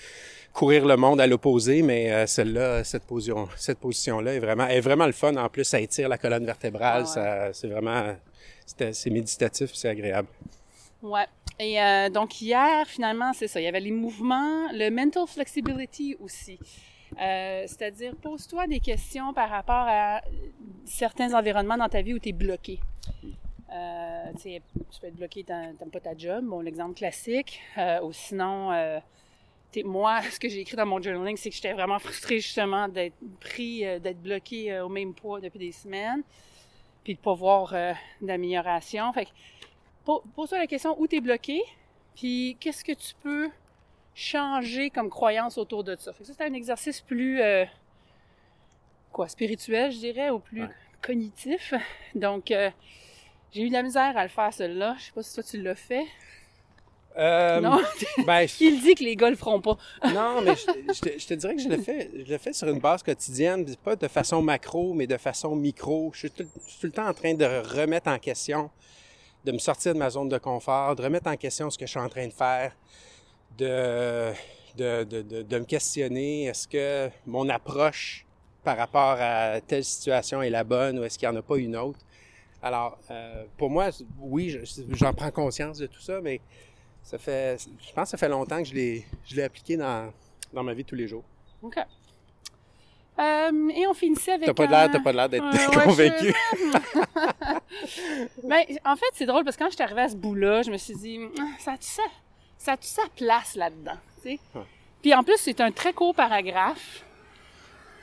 [0.53, 4.81] courir le monde à l'opposé, mais euh, celle-là, cette position, cette position-là est vraiment, est
[4.81, 5.37] vraiment le fun.
[5.37, 7.05] En plus, ça étire la colonne vertébrale.
[7.07, 7.07] Ah ouais.
[7.07, 8.17] ça- C'est vraiment,
[8.65, 10.29] c'est c'est méditatif, c'est agréable.
[11.07, 11.27] Ouais.
[11.59, 13.61] Et euh, donc hier, finalement, c'est ça.
[13.61, 16.59] Il y avait les mouvements, le mental flexibility aussi.
[17.21, 20.21] Euh, C'est-à-dire, pose-toi des questions par rapport à
[20.85, 22.81] certains environnements dans ta vie où tu es bloqué.
[23.73, 24.61] Euh, tu
[25.01, 27.61] peux être bloqué, t'aimes pas ta job, bon, l'exemple classique.
[27.79, 29.01] Euh, ou sinon,
[29.85, 33.17] moi, ce que j'ai écrit dans mon journaling, c'est que j'étais vraiment frustrée justement d'être
[33.41, 36.23] pris, d'être bloqué au même poids depuis des semaines,
[37.03, 37.75] puis de pas voir
[38.21, 39.11] d'amélioration.
[39.13, 39.31] Fait que
[40.35, 41.61] pose-toi la question où tu es bloqué,
[42.15, 43.51] puis qu'est-ce que tu peux
[44.15, 46.13] changer comme croyance autour de ça?
[46.13, 47.65] Fait que ça, c'est un exercice plus, euh,
[49.13, 50.71] quoi, spirituel, je dirais, ou plus Ouais.
[51.03, 51.75] cognitif.
[52.15, 52.71] Donc, euh,
[53.53, 54.97] j'ai eu de la misère à le faire, celui-là.
[54.99, 56.05] Je sais pas si toi, tu l'as fait.
[57.19, 57.79] Euh, non?
[58.27, 59.77] ben, Il dit que les gars le feront pas.
[60.13, 62.53] Non, mais je, je te, je te dirais que je le fais, je le fais
[62.53, 66.11] sur une base quotidienne, pas de façon macro, mais de façon micro.
[66.13, 68.71] Je suis tout, je suis tout le temps en train de remettre en question,
[69.47, 71.91] de me sortir de ma zone de confort, de remettre en question ce que je
[71.91, 72.77] suis en train de faire,
[73.57, 74.33] de,
[74.77, 78.27] de, de, de, me questionner, est-ce que mon approche
[78.65, 81.59] par rapport à telle situation est la bonne ou est-ce qu'il n'y en a pas
[81.59, 82.01] une autre?
[82.61, 86.41] Alors, euh, pour moi, oui, je- j'en prends conscience de tout ça, mais
[87.05, 90.13] ça fait, je pense que ça fait longtemps que je l'ai, je l'ai appliqué dans,
[90.53, 91.23] dans ma vie de tous les jours.
[91.63, 91.77] OK.
[93.19, 95.45] Euh, et on finissait avec T'as pas l'air, un- pas l'air d'être
[95.85, 96.35] convaincu.
[97.87, 100.63] je- Ben, en fait, c'est drôle parce que quand je suis arrivée à ce bout-là,
[100.63, 102.03] je me suis dit, Ah, ça a-tu sa,
[102.59, 103.97] ça a-tu sa place là-dedans?
[104.23, 104.39] tu sais?
[104.55, 104.63] Ouais.
[105.03, 107.03] Puis en plus, c'est un très court paragraphe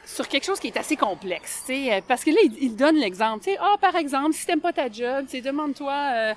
[0.06, 1.63] sur quelque chose qui est assez complexe.
[1.65, 3.43] tu sais, euh, Parce que là, il, il donne l'exemple.
[3.43, 6.34] tu sais, Ah, par exemple, si t'aimes pas ta job, demande-toi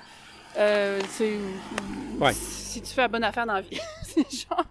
[0.57, 1.33] euh, tu sais,
[2.19, 2.33] Ouais.
[2.33, 3.79] si tu fais la bonne affaire dans la vie.
[4.03, 4.65] c'est genre.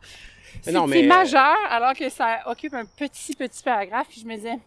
[0.66, 4.09] C'est non, c'est mais, euh, majeur, alors que ça occupe un petit, petit paragraphe.
[4.09, 4.59] Puis je me disais,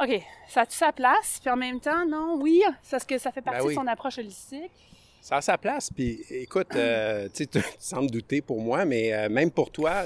[0.00, 1.38] OK, ça a-tu sa place?
[1.40, 3.74] Puis en même temps, non, oui, parce que ça fait partie Ben oui.
[3.74, 4.70] de son approche holistique.
[5.20, 5.90] Ça a sa place.
[5.94, 9.70] Puis écoute, euh, tu sais, tu tu sembles douter pour moi, mais euh, même pour
[9.70, 10.04] toi,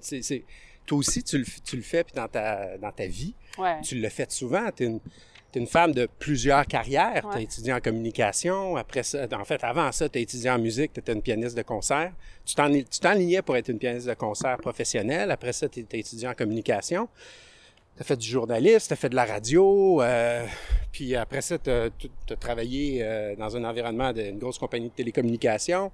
[0.00, 0.44] c'est,
[0.84, 3.34] toi aussi, tu le, tu le fais puis dans ta, dans ta vie.
[3.56, 3.80] Ouais.
[3.82, 4.68] Tu l'as fait souvent.
[4.76, 5.00] Tu es une,
[5.52, 7.22] t'es une femme de plusieurs carrières.
[7.22, 7.42] Tu as Ouais.
[7.44, 8.76] étudié en communication.
[8.76, 10.92] Après ça, en fait, avant ça, tu as étudié en musique.
[10.92, 12.12] Tu étais une pianiste de concert.
[12.44, 15.30] Tu t'en- tu t'enlignais pour être une pianiste de concert professionnelle.
[15.30, 17.08] Après ça, tu étudié en communication.
[17.98, 20.00] Tu as fait du journalisme, tu as fait de la radio.
[20.02, 20.46] euh,
[20.92, 21.90] puis après ça, tu as,
[22.38, 25.90] travaillé euh, dans un environnement d'une grosse compagnie de télécommunications,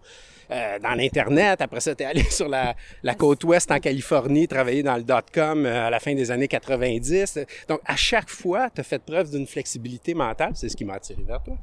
[0.50, 1.62] euh, dans l'Internet.
[1.62, 5.02] Après ça, tu es allé sur la, la côte ouest en Californie, travailler dans le
[5.02, 7.40] dot-com euh, à la fin des années 90.
[7.68, 10.52] Donc, à chaque fois, tu as fait preuve d'une flexibilité mentale.
[10.54, 11.56] C'est ce qui m'a attiré vers toi.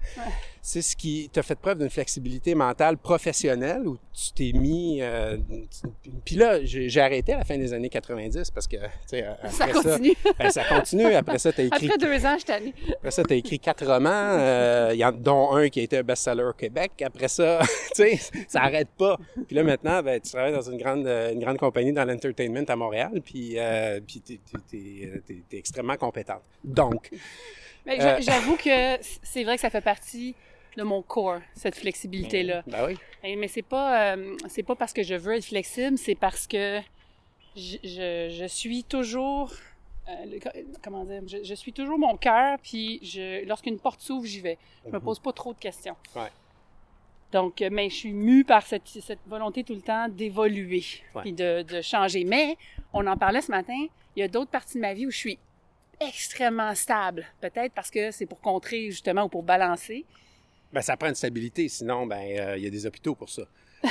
[0.63, 4.99] C'est ce qui t'a fait preuve d'une flexibilité mentale professionnelle où tu t'es mis...
[5.01, 5.37] euh,
[6.23, 9.49] puis là, j'ai arrêté à la fin des années 90 parce que, tu sais, après
[9.49, 10.13] Ça continue.
[10.37, 11.05] ben, ça continue.
[11.15, 13.85] Après ça, tu as écrit Après deux ans, je après ça, tu as écrit quatre
[13.87, 16.91] romans, euh, dont un qui a été un best-seller au Québec.
[17.03, 17.59] Après ça,
[17.95, 19.17] tu sais, ça arrête pas.
[19.47, 22.75] Puis là, maintenant, ben, tu travailles dans une grande, une grande compagnie dans l'entertainment à
[22.75, 24.39] Montréal, puis, euh, puis tu
[24.73, 26.43] es, extrêmement compétente.
[26.63, 27.09] Donc,
[27.87, 27.95] Euh.
[27.99, 30.35] j'a- j'avoue que c'est vrai que ça fait partie
[30.77, 32.63] de mon corps, cette flexibilité-là.
[32.67, 35.97] ben oui, Eh, Mais c'est pas, euh, c'est pas parce que je veux être flexible,
[35.97, 36.79] c'est parce que
[37.55, 39.51] je, je, je suis toujours,
[40.07, 40.39] euh, le-
[40.81, 44.57] comment dire, je, je suis toujours mon cœur, puis je, lorsqu'une porte s'ouvre, j'y vais.
[44.85, 45.95] Je me pose pas trop de questions.
[46.15, 46.29] Ouais.
[47.33, 50.83] Donc, euh, mais je suis mue par cette, cette volonté tout le temps d'évoluer,
[51.15, 51.21] Ouais.
[51.23, 52.23] puis de, de changer.
[52.25, 52.57] Mais,
[52.93, 55.17] on en parlait ce matin, il y a d'autres parties de ma vie où je
[55.17, 55.39] suis
[55.99, 57.25] extrêmement stable.
[57.41, 60.05] Peut-être parce que c'est pour contrer, justement, ou pour balancer.
[60.73, 61.67] Ben, ça prend une stabilité.
[61.69, 63.43] Sinon, ben, euh, il y a des hôpitaux pour ça.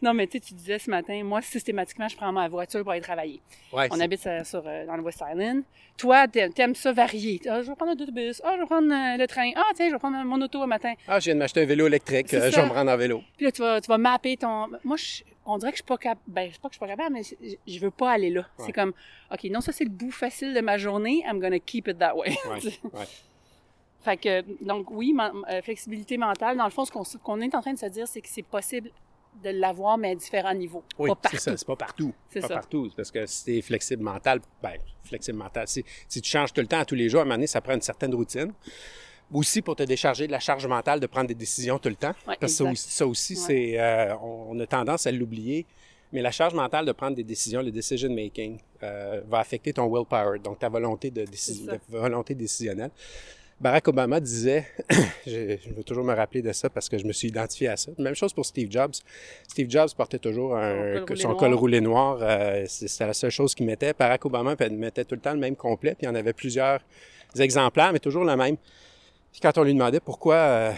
[0.00, 2.92] Non, mais tu sais, tu disais ce matin, moi, systématiquement, je prends ma voiture pour
[2.92, 3.40] aller travailler.
[3.72, 5.64] Ouais, On habite sur, sur, euh, dans le West Island.
[5.96, 7.40] Toi, t'a- t'aimes ça varier.
[7.48, 8.40] Ah, je vais prendre l'autobus.
[8.44, 9.50] Ah, je vais prendre euh, le train.
[9.56, 10.94] Ah, tiens, je vais prendre mon auto au matin.
[11.08, 12.32] Ah, je viens de m'acheter un vélo électrique.
[12.34, 13.22] Euh, je vais me rendre en vélo.
[13.36, 14.68] Puis là, tu vas, tu vas mapper ton...
[14.84, 16.20] Moi, je- on dirait que je suis pas capable...
[16.28, 18.40] Ben, c'est pas que je suis pas capable, mais je- je veux pas aller là.
[18.58, 18.66] Ouais.
[18.66, 18.92] C'est comme,
[19.32, 21.24] OK, non, ça, c'est le bout facile de ma journée.
[21.28, 22.30] I'm gonna keep it that way.
[22.48, 22.60] Ouais,
[22.92, 23.04] ouais.
[24.04, 27.72] Fait que, donc oui, euh, flexibilité mentale, dans le fond, ce qu'on est en train
[27.72, 28.90] de se dire, c'est que c'est possible
[29.42, 30.84] de l'avoir, mais à différents niveaux.
[30.98, 31.38] Oui, pas c'est partout.
[31.38, 32.12] ça, c'est pas partout.
[32.30, 32.54] C'est pas ça.
[32.54, 32.90] partout.
[32.96, 36.66] Parce que si t'es flexible mental, ben, flexible mental, si, si tu changes tout le
[36.66, 38.52] temps, à tous les jours, à un moment donné, ça prend une certaine routine.
[39.32, 42.12] Aussi pour te décharger de la charge mentale de prendre des décisions tout le temps.
[42.28, 43.40] Ouais, Parce que ça aussi, Ouais.
[43.40, 45.66] c'est, euh, on, on a tendance à l'oublier.
[46.12, 49.92] Mais la charge mentale de prendre des décisions, le decision making, euh, va affecter ton
[49.92, 52.90] willpower, donc ta volonté de, déci- de volonté décisionnelle.
[53.60, 54.66] Barack Obama disait,
[55.26, 57.76] je, je veux toujours me rappeler de ça parce que je me suis identifié à
[57.76, 57.92] ça.
[57.98, 58.92] Même chose pour Steve Jobs.
[59.48, 61.38] Steve Jobs portait toujours un, col son noir.
[61.38, 62.18] col roulé noir.
[62.20, 63.92] euh, c'est- la seule chose qu'il mettait.
[63.98, 66.80] Barack Obama mettait tout le temps le même complet, puis il y en avait plusieurs
[67.38, 68.56] exemplaires, mais toujours le même.
[69.32, 70.72] Puis quand on lui demandait pourquoi euh,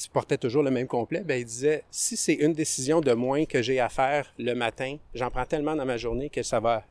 [0.00, 3.44] tu portais toujours le même complet, ben il disait si c'est une décision de moins
[3.46, 6.84] que j'ai à faire le matin, j'en prends tellement dans ma journée que ça va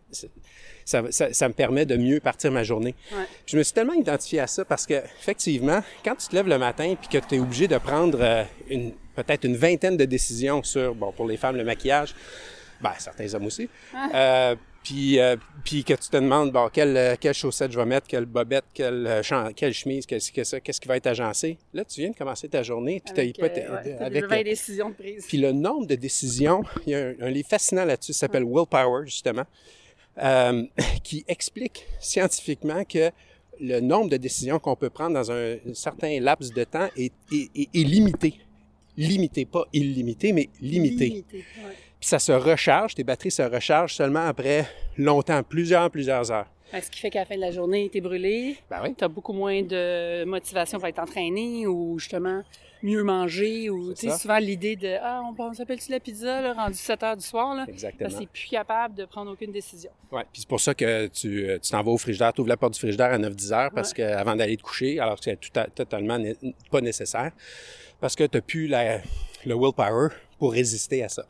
[0.85, 2.95] ça, va- ça, ça me permet de mieux partir ma journée.
[3.13, 3.23] Ouais.
[3.45, 6.57] Je me suis tellement identifié à ça parce que effectivement, quand tu te lèves le
[6.57, 10.61] matin puis que tu es obligé de prendre euh, une peut-être une vingtaine de décisions
[10.63, 12.13] sur bon pour les femmes le maquillage,
[12.81, 13.67] ben certains hommes aussi.
[14.13, 14.55] Euh,
[14.87, 18.07] puis, euh, puis que tu te demandes, bon, quelle, euh, quelle chaussette je vais mettre,
[18.07, 21.57] quelle bobette, quelle, euh, quelle chemise, qu'est-ce que ça, qu'est-ce qui va être agencé?
[21.73, 24.89] Là, tu viens de commencer ta journée, puis tu pas euh, ouais, avec, 20 décisions
[24.89, 25.25] de prise.
[25.27, 28.45] puis le nombre de décisions, il y a un, un livre fascinant là-dessus, ça s'appelle
[28.45, 29.43] Willpower, justement,
[30.23, 30.63] euh,
[31.03, 33.11] qui explique scientifiquement que
[33.59, 37.11] le nombre de décisions qu'on peut prendre dans un, un certain laps de temps est,
[37.33, 38.35] est- est- est limité.
[38.95, 41.05] Limité, pas illimité, mais limité.
[41.09, 41.73] Limité, ouais.
[41.99, 46.47] Puis ça se recharge, tes batteries se rechargent seulement après longtemps, plusieurs, plusieurs heures.
[46.73, 48.93] Ce qui fait qu'à la fin de la journée, t'es brûlé, Ben oui.
[48.95, 52.43] t'as beaucoup moins de motivation pour être entraîné ou justement
[52.83, 56.53] mieux manger ou tu sais souvent l'idée de ah on, on s'appelle-tu la pizza là,
[56.53, 58.01] rendu 7 heures du soir là Exactement.
[58.07, 59.89] parce que c'est plus capable de prendre aucune décision.
[60.11, 62.49] Ouais, puis c'est pour ça que tu euh, tu t'en vas au frigidaire, tu ouvres
[62.49, 65.23] la porte du frigidaire à 9-10 heures parce que avant d'aller te coucher, alors que
[65.23, 66.19] c'est tout à- totalement
[66.69, 67.31] pas nécessaire,
[67.99, 68.97] parce que tu n'as plus la,
[69.45, 71.25] le willpower pour résister à ça.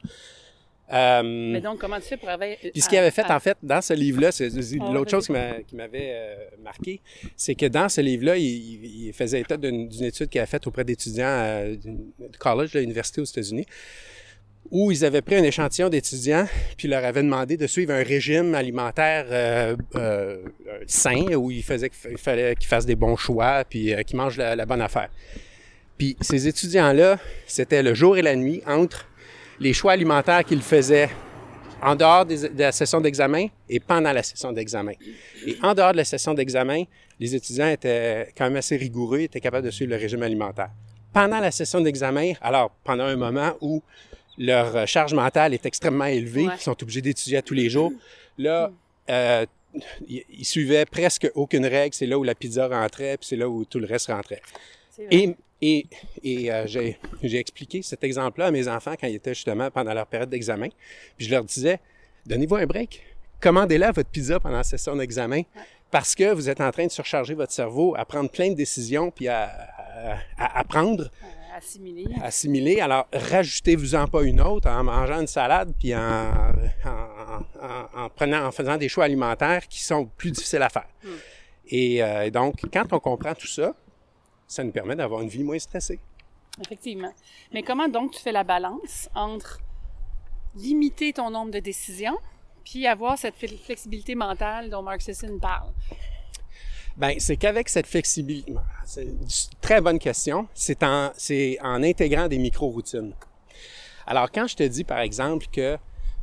[0.93, 2.49] Euh, Mais donc, comment tu fais pour avoir...
[2.59, 5.11] puis ce qu'il avait fait, ah, en fait, dans ce livre-là, c'est c'est Ah, l'autre
[5.11, 7.01] chose qui m'a- qui m'avait euh, marqué,
[7.35, 10.85] c'est que dans ce livre-là, il, faisait état d'une d'une étude qu'il a faite auprès
[10.85, 13.65] d'étudiants euh, du college, de l'université aux États-Unis,
[14.71, 16.45] où ils avaient pris un échantillon d'étudiants,
[16.77, 20.37] puis leur avaient demandé de suivre un régime alimentaire euh, euh,
[20.85, 24.37] sain, où il, faisait, qu'il fallait qu'ils fassent des bons choix, puis euh, qu'ils mangent
[24.37, 25.09] la, la bonne affaire.
[25.97, 29.09] Puis ces étudiants-là, c'était le jour et la nuit entre
[29.59, 31.09] les choix alimentaires qu'ils faisaient
[31.81, 34.93] en dehors des- de la session d'examen et pendant la session d'examen.
[35.45, 36.83] Et en dehors de la session d'examen,
[37.19, 40.69] les étudiants étaient quand même assez rigoureux, étaient capables de suivre le régime alimentaire.
[41.13, 43.81] Pendant la session d'examen, alors pendant un moment où
[44.37, 46.53] leur charge mentale est extrêmement élevée, Ouais.
[46.57, 47.91] ils sont obligés d'étudier à tous les jours,
[48.37, 48.71] là,
[49.09, 49.45] euh,
[50.07, 51.93] ils suivaient presque aucune règle.
[51.93, 54.41] C'est là où la pizza rentrait, puis c'est là où tout le reste rentrait.
[55.11, 55.87] Et, et,
[56.23, 59.93] et euh, j'ai, j'ai expliqué cet exemple-là à mes enfants quand ils étaient justement pendant
[59.93, 60.69] leur période d'examen.
[61.17, 61.79] Puis je leur disais,
[62.25, 63.03] donnez-vous un break.
[63.41, 65.41] Commandez-la votre pizza pendant la session d'examen
[65.91, 69.09] parce que vous êtes en train de surcharger votre cerveau à prendre plein de décisions
[69.11, 72.05] puis à, à, à apprendre, Euh, assimilé.
[72.21, 72.79] à assimiler.
[72.81, 75.99] Alors, rajoutez-vous-en pas une autre en mangeant une salade puis en,
[76.85, 76.89] en,
[77.61, 80.87] en- en prenant, en faisant des choix alimentaires qui sont plus difficiles à faire.
[81.69, 83.73] Et euh, donc, quand on comprend tout ça,
[84.47, 85.99] ça nous permet d'avoir une vie moins stressée.
[86.61, 87.13] Effectivement.
[87.53, 89.59] Mais comment donc tu fais la balance entre
[90.55, 92.17] limiter ton nombre de décisions
[92.63, 95.71] puis avoir cette fle- flexibilité mentale dont Mark Sisson parle?
[96.97, 98.53] Ben, c'est qu'avec cette flexibilité,
[98.85, 99.27] c'est une
[99.61, 103.13] très bonne question, c'est en, c'est en intégrant des micro-routines.
[104.07, 105.77] Alors, quand je te dis, par exemple, que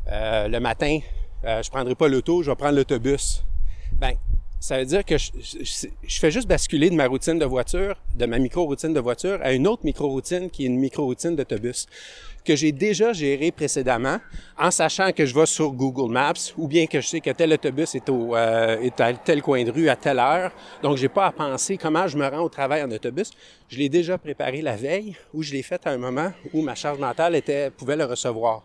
[0.08, 0.98] euh, le matin,
[1.44, 3.44] euh, je prendrai pas l'auto, je vais prendre l'autobus,
[3.92, 4.14] ben,
[4.64, 8.38] ça veut dire que je, fais juste basculer de ma routine de voiture, de ma
[8.38, 11.86] micro-routine de voiture, à une autre micro-routine qui est une micro-routine d'autobus
[12.46, 14.20] que j'ai déjà géré précédemment
[14.58, 17.52] en sachant que je vais sur Google Maps ou bien que je sais que tel
[17.52, 20.50] autobus est, au, euh, est à tel coin de rue à telle heure.
[20.82, 23.32] Donc, j'ai pas à penser comment je me rends au travail en autobus.
[23.68, 26.74] Je l'ai déjà préparé la veille ou je l'ai fait à un moment où ma
[26.74, 28.62] charge mentale était, pouvait le recevoir.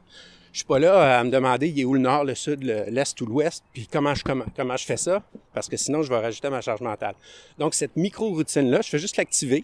[0.52, 2.86] Je suis pas là à me demander il est où le nord, le sud, le-
[2.90, 5.22] l'est ou l'ouest, puis comment je, comment, je fais ça,
[5.54, 7.16] parce que sinon je vais rajouter ma charge mentale.
[7.58, 9.64] Donc cette micro-routine-là, je fais juste l'activer,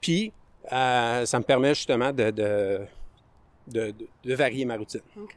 [0.00, 0.32] puis
[0.72, 2.80] euh, ça me permet justement de, de,
[3.68, 5.00] de, varier ma routine.
[5.16, 5.34] OK.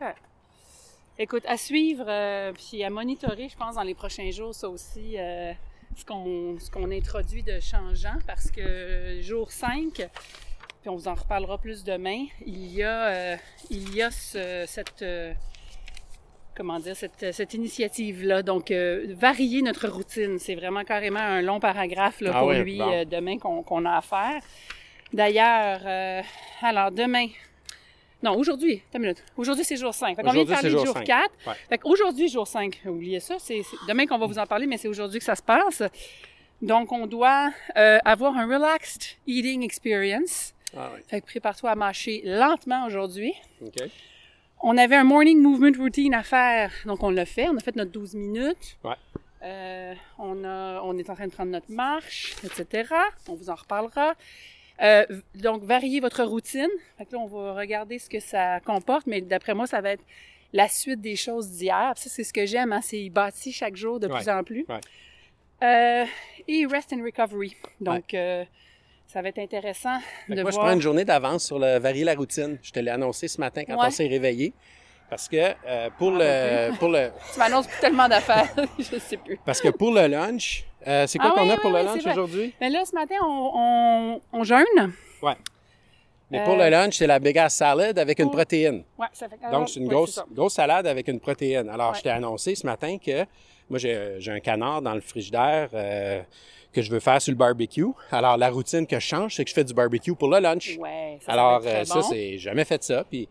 [1.19, 5.17] Écoute, à suivre, euh, puis à monitorer, je pense, dans les prochains jours, ça aussi,
[5.19, 5.53] euh,
[5.95, 10.09] ce qu'on introduit de changeant, parce que jour 5,
[10.81, 13.35] puis on vous en reparlera plus demain, il y a, euh,
[13.69, 15.01] il y a ce- cette...
[15.01, 15.33] euh,
[16.55, 18.43] comment dire, cette, cette initiative-là.
[18.43, 22.77] Donc, euh, varier notre routine, c'est vraiment carrément un long paragraphe là, Ah pour lui
[22.77, 22.91] bon.
[22.91, 24.41] euh, demain qu'on a à faire.
[25.13, 26.21] D'ailleurs, euh,
[26.61, 27.27] alors demain,
[28.23, 29.23] non, aujourd'hui, attends une minute.
[29.37, 30.15] Aujourd'hui, c'est jour 5.
[30.15, 31.03] Fait qu'on vient de Aujourd'hui, parler jour jour 5.
[31.05, 31.29] 4.
[31.47, 31.53] Ouais.
[31.69, 34.77] Fait qu'aujourd'hui, jour 5, oubliez ça, c'est c'est demain qu'on va vous en parler, mais
[34.77, 35.81] c'est aujourd'hui que ça se passe.
[36.61, 40.53] Donc, on doit euh, avoir un relaxed eating experience.
[40.75, 41.01] Ah oui.
[41.07, 43.33] Fait que prépare-toi à mâcher lentement aujourd'hui.
[44.63, 47.49] On avait un morning movement routine à faire, donc on l'a fait.
[47.49, 48.77] On a fait notre 12 minutes.
[48.83, 48.93] Ouais.
[49.43, 52.93] Euh, on, a, on est en train de prendre notre marche, etc.
[53.27, 54.13] On vous en reparlera.
[54.81, 55.05] Euh,
[55.35, 56.69] donc, variez votre routine.
[56.97, 59.91] Fait que là, on va regarder ce que ça comporte, mais d'après moi, ça va
[59.93, 60.03] être
[60.53, 61.93] la suite des choses d'hier.
[61.95, 64.15] Ça, c'est ce que j'aime, hein, c'est bâti chaque jour de Ouais.
[64.19, 64.65] plus en plus.
[64.69, 64.79] Ouais.
[65.63, 66.05] Euh,
[66.47, 67.55] et rest and recovery.
[67.79, 68.13] Donc,
[69.11, 69.97] ça va être intéressant
[70.29, 70.65] de moi, je voir.
[70.67, 72.57] prends une journée d'avance sur le varier la routine.
[72.61, 73.87] Je te l'ai annoncé ce matin quand Ouais.
[73.87, 74.53] on s'est réveillé.
[75.09, 75.35] Parce que
[75.67, 78.47] euh, pour, Ah, le, pour le Tu m'annonces tellement d'affaires,
[78.79, 79.37] je sais plus.
[79.45, 81.79] parce que pour le lunch, euh, c'est quoi Ah qu'on oui, a oui, pour oui,
[81.79, 82.53] le lunch aujourd'hui?
[82.61, 84.93] Mais là, ce matin, on, on, on jeûne.
[85.21, 85.33] Ouais.
[86.29, 88.85] Mais pour Euh, le lunch, c'est la big ass salad avec une pour- protéine.
[88.97, 91.67] Ouais, ça fait Donc, c'est une grosse, grosse salade avec une protéine.
[91.67, 91.97] Alors, Ouais.
[91.97, 93.25] je t'ai annoncé ce matin que
[93.71, 96.21] moi, j'ai j'ai un canard dans le frigidaire euh,
[96.73, 97.87] que je veux faire sur le barbecue.
[98.11, 100.77] Alors, la routine que je change, c'est que je fais du barbecue pour le lunch.
[100.77, 102.01] Ouais, ça, Alors, très euh, ça, bon.
[102.03, 103.05] c'est jamais fait ça.
[103.09, 103.27] Puis,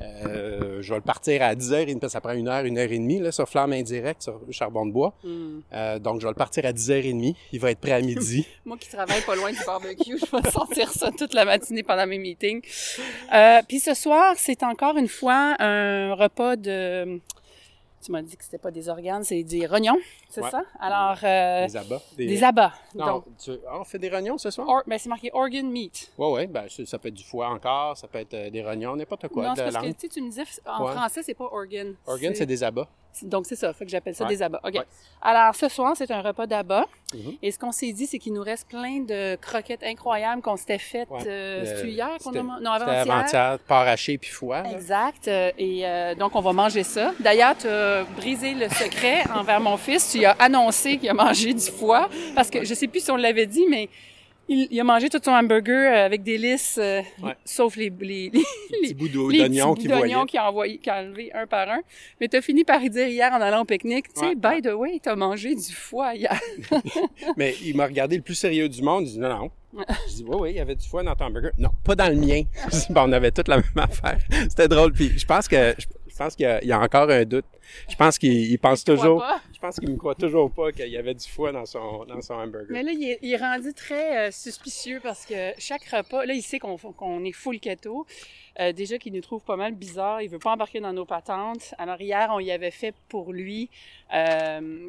[0.00, 2.90] euh, je vais le partir à 10h30, parce que ça prend une heure, une heure
[2.90, 5.14] et demie, là, sur flamme indirecte, sur charbon de bois.
[5.24, 5.60] Hmm.
[5.72, 7.34] Euh, donc, je vais le partir à 10h30.
[7.52, 8.46] Il va être prêt à midi.
[8.64, 12.06] Moi qui travaille pas loin du barbecue, je vais sentir ça toute la matinée pendant
[12.06, 12.62] mes meetings.
[13.32, 17.20] Euh, Puis ce soir, c'est encore une fois un repas de...
[18.06, 20.48] Tu m'as dit que c'était pas des organes, c'est des rognons, c'est Ouais.
[20.48, 20.62] ça?
[20.78, 22.02] Alors, euh, des abats.
[22.16, 22.72] des abats.
[22.94, 24.68] Non, Donc, tu- ah, on fait des rognons ce soir?
[24.68, 26.12] or- ben, c'est marqué organ meat.
[26.16, 26.46] Oui, oui.
[26.46, 29.42] Ben, ça peut être du foie encore, ça peut être euh, des rognons, n'importe quoi.
[29.48, 29.96] non, de parce que langue.
[29.96, 30.92] tu me disais, en Ouais.
[30.92, 31.96] français, c'est pas organ.
[32.06, 32.86] Organ, c'est des abats.
[33.22, 33.72] Donc, c'est ça.
[33.72, 34.30] Fait que j'appelle ça Ouais.
[34.30, 34.60] des abats.
[34.64, 34.74] OK.
[34.74, 34.80] Ouais.
[35.22, 36.86] Alors, ce soir, c'est un repas d'abats.
[37.14, 37.34] Mhm.
[37.42, 40.78] Et ce qu'on s'est dit, c'est qu'il nous reste plein de croquettes incroyables qu'on s'était
[40.78, 41.10] faites.
[41.10, 41.22] Ouais.
[41.26, 42.62] euh, hier qu'on a mangé?
[42.64, 43.00] Non, avant-hier.
[43.14, 44.62] avant-hier, porc haché puis foie.
[44.62, 44.72] là.
[44.72, 45.28] Exact.
[45.28, 47.12] Euh, Et euh, donc, on va manger ça.
[47.20, 50.10] D'ailleurs, tu as brisé le secret envers mon fils.
[50.12, 52.08] Tu lui as annoncé qu'il a mangé du foie.
[52.34, 53.88] Parce que je sais plus si on l'avait dit, mais
[54.48, 57.34] il, il a mangé tout son hamburger euh, avec des lisses, euh, Ouais.
[57.44, 60.12] sauf les, les, les, Les petits bouts d'oignons petits qui bouts voyaient.
[60.14, 61.80] d'oignons qu'il a, envoyé, qu'il a enlevé un par un.
[62.20, 64.34] Mais tu as fini par y dire hier en allant au pique-nique, tu sais, Ouais,
[64.34, 64.62] by ouais.
[64.62, 66.38] the way, tu as mangé du foie hier.
[67.36, 69.04] Mais il m'a regardé le plus sérieux du monde.
[69.06, 69.50] Il dit non, non.
[70.08, 71.50] Je dis oui, oui, il y avait du foie dans ton hamburger.
[71.58, 72.42] Non, pas dans le mien.
[72.72, 74.18] Je dis, bon, on avait toute la même affaire.
[74.48, 74.92] C'était drôle.
[74.92, 77.44] Puis je pense que je pense qu'il y a encore un doute.
[77.88, 79.24] Je pense qu'il il pense toujours.
[79.54, 82.20] Je pense qu'il me croit toujours pas qu'il y avait du foie dans son dans
[82.20, 82.68] son hamburger.
[82.70, 86.34] Mais là, il est, il est rendu très euh, suspicieux parce que chaque repas, là,
[86.34, 88.06] il sait qu'on qu'on est full keto.
[88.58, 91.74] Euh, déjà qu'il nous trouve pas mal bizarre, il veut pas embarquer dans nos patentes.
[91.78, 93.68] Alors hier, on y avait fait pour lui
[94.14, 94.88] euh,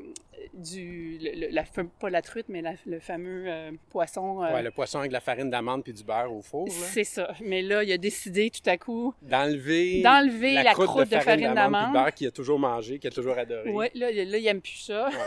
[0.53, 1.63] du, le- le- la,
[1.99, 4.41] pas la truite, mais la- le fameux euh, poisson.
[4.43, 6.67] euh, Ouais, le poisson avec de la farine d'amande puis du beurre au four.
[6.69, 7.33] c'est ça.
[7.43, 11.91] Mais là, il a décidé tout à coup D'enlever d'enlever la, croûte, de farine d'amande.
[11.93, 13.69] beurre qu'il a toujours mangé, qu'il a toujours adoré.
[13.71, 15.09] Ouais, là, là, il aime plus ça.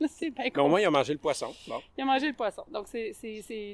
[0.00, 1.52] Là, c'est bien Mais au moins, il a mangé le poisson.
[1.68, 1.80] Bon.
[1.96, 2.62] Il a mangé le poisson.
[2.72, 3.12] Donc, c'est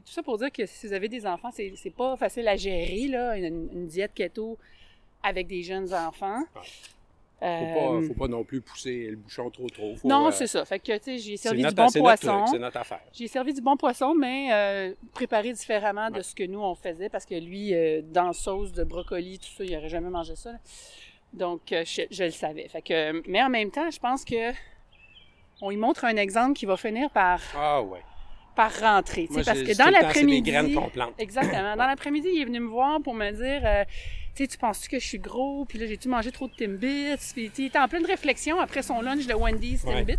[0.05, 3.07] tout ça pour dire que si vous avez des enfants, c'est pas facile à gérer,
[3.09, 4.57] là, une, une diète keto
[5.23, 6.41] avec des jeunes enfants.
[6.57, 6.63] Ouais.
[7.45, 9.97] Euh, Faut, pas, faut pas non plus pousser le bouchon trop trop.
[9.97, 10.65] Faut, non, euh, c'est ça.
[10.65, 12.47] Fait que, tu sais, j'ai servi notre- du bon poisson.
[12.47, 13.01] C'est notre affaire.
[13.13, 16.23] J'ai servi du bon poisson, mais euh, préparé différemment de Ouais.
[16.23, 19.65] ce que nous, on faisait, parce que lui, euh, dans sauce de brocoli, tout ça,
[19.65, 20.53] il n'aurait jamais mangé ça.
[20.53, 20.59] là.
[21.33, 22.69] Donc, euh, je, je le savais.
[22.69, 24.53] Fait que, mais en même temps, je pense que
[25.61, 28.01] on lui montre un exemple qui va finir par, Ah ouais.
[28.57, 29.29] par rentrer.
[29.31, 30.53] Moi, parce que dans l'après-midi...
[31.19, 31.77] Exactement.
[31.77, 33.85] Dans l'après-midi, il est venu me voir pour me dire, euh,
[34.35, 37.17] tu sais, tu penses que je suis gros, puis là, j'ai-tu mangé trop de Timbits?
[37.33, 39.95] Puis il était en pleine réflexion après son lunch de Wendy's Ouais.
[40.05, 40.19] Timbits.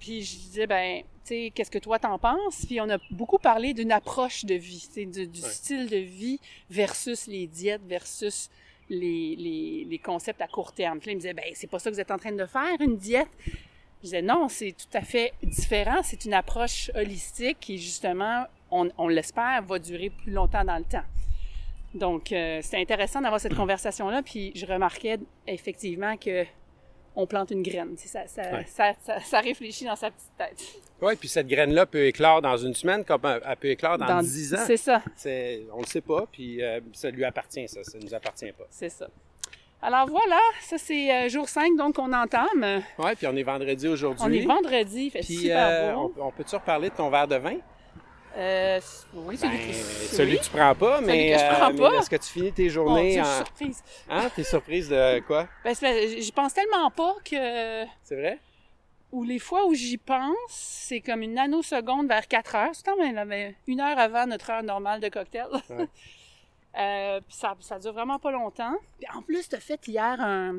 [0.00, 2.66] Puis je disais, ben, tu sais, qu'est-ce que toi t'en penses?
[2.66, 5.48] Puis on a beaucoup parlé d'une approche de vie, du, du Ouais.
[5.48, 8.50] style de vie versus les diètes, versus
[8.88, 10.98] les, les, les concepts à court terme.
[10.98, 12.46] Puis là, il me disait, ben, c'est pas ça que vous êtes en train de
[12.46, 13.28] faire, une diète.
[14.00, 16.00] Je disais, non, c'est tout à fait différent.
[16.02, 20.84] C'est une approche holistique qui, justement, on, on l'espère, va durer plus longtemps dans le
[20.84, 21.04] temps.
[21.94, 24.22] Donc, euh, c'était intéressant d'avoir cette conversation-là.
[24.22, 26.44] Puis, je remarquais effectivement que
[27.16, 27.96] on plante une graine.
[27.96, 28.64] Ça, ça, Ouais.
[28.68, 30.62] ça, ça, ça réfléchit dans sa petite tête.
[31.02, 34.22] Oui, puis cette graine-là peut éclore dans une semaine comme elle elle peut éclore dans,
[34.22, 34.58] 10 ans.
[34.66, 35.02] C'est ça,
[35.74, 37.82] On le sait pas, puis euh, ça lui appartient, ça.
[37.84, 38.64] Ça nous appartient pas.
[38.70, 39.08] c'est ça.
[39.82, 42.82] Alors voilà, ça c'est euh, jour 5, donc on entame.
[42.98, 44.24] Oui, puis on est vendredi aujourd'hui.
[44.26, 46.14] On est vendredi, il fait Puis super euh, beau.
[46.18, 47.56] on, on peut-tu reparler de ton verre de vin?
[48.36, 48.80] Euh,
[49.14, 51.94] oui, celui, Ben, celui que tu prends pas, Celui mais, que je prends mais pas.
[51.98, 53.24] est-ce que tu finis tes journées Dieu, en...
[53.24, 53.84] je suis surprise.
[54.10, 54.30] Hein?
[54.34, 55.48] T'es surprise de quoi?
[55.64, 55.74] Ben,
[56.18, 57.84] j'y pense tellement pas que...
[58.02, 58.38] C'est vrai?
[59.12, 62.70] Ou les fois où j'y pense, c'est comme une nanoseconde vers 4 heures.
[62.74, 65.46] C'est quand même une heure avant notre heure normale de cocktail.
[65.70, 65.86] Ouais.
[66.78, 68.76] Euh, ça, ça dure vraiment pas longtemps.
[68.98, 70.56] Puis en plus, t'as fait hier un,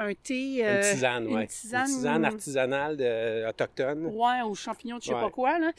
[0.00, 0.66] un thé...
[0.66, 1.44] euh, une tisane, une oui.
[1.46, 4.06] tisane- artisanale de, autochtone.
[4.06, 5.20] Ouais, aux champignons de je sais Ouais.
[5.20, 5.72] pas quoi, là.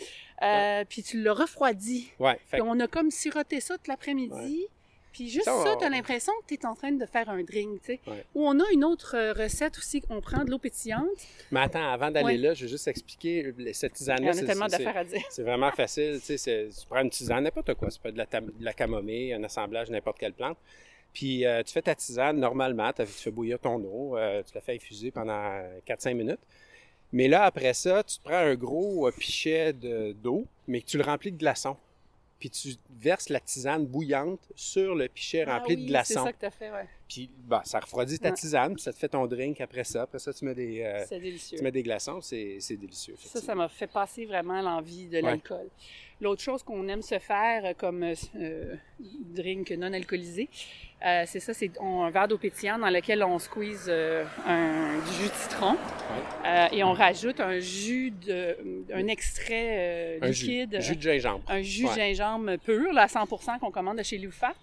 [0.44, 2.12] Euh, Puis tu l'as refroidi.
[2.20, 2.34] Ouais.
[2.48, 4.68] Fait Puis que- on a comme siroté ça toute l'après-midi.
[5.12, 7.82] Puis juste Ça, ça, on- t'as l'impression que t'es en train de faire un drink,
[7.82, 8.00] tu sais.
[8.08, 8.24] Ouais.
[8.34, 11.04] Ou on a une autre euh, recette aussi, on prend de l'eau pétillante.
[11.52, 12.38] Mais attends, avant d'aller Ouais.
[12.38, 14.28] là, je vais juste expliquer euh, cette Il y tisane-là.
[14.28, 15.22] en a c'est- tellement c'est- d'affaires à dire.
[15.30, 16.22] C'est vraiment facile.
[16.26, 17.90] Tu sais, tu prends une tisane, n'importe quoi.
[17.92, 20.58] C'est pas de la, de la camomille, un assemblage n'importe quelle plante.
[21.14, 24.62] Puis euh, tu fais ta tisane normalement, tu fais bouillir ton eau, euh, tu la
[24.62, 26.40] fais infuser pendant 4-5 minutes.
[27.12, 30.86] Mais là, après ça, tu te prends un gros euh, pichet de- d'eau, mais que
[30.86, 31.76] tu le remplis de glaçons.
[32.40, 36.24] Puis tu verses la tisane bouillante sur le pichet Ah rempli oui, de C'est glaçons.
[36.24, 36.88] ça que t'as fait, ouais.
[37.14, 40.04] Puis bah, ça refroidit ta tisane, puis ça te fait ton drink après ça.
[40.04, 41.58] Après ça, tu mets des, euh, C'est délicieux.
[41.58, 43.16] tu mets des glaçons, c'est c'est délicieux.
[43.20, 45.22] Ça, ça m'a fait passer vraiment l'envie de Ouais.
[45.22, 45.68] l'alcool.
[46.22, 48.76] L'autre chose qu'on aime se faire euh, comme euh,
[49.36, 50.48] drink non alcoolisé,
[51.06, 55.14] euh, c'est ça, c'est on- un verre d'eau pétillante dans lequel on squeeze un, du
[55.22, 55.76] jus de citron
[56.72, 58.56] et on rajoute un jus de,
[58.94, 61.44] un extrait euh, Un jus, liquide, jus de gingembre.
[61.50, 61.96] un jus Ouais.
[62.14, 64.54] gingembre pur, là, à 100% qu'on commande de chez Loufa.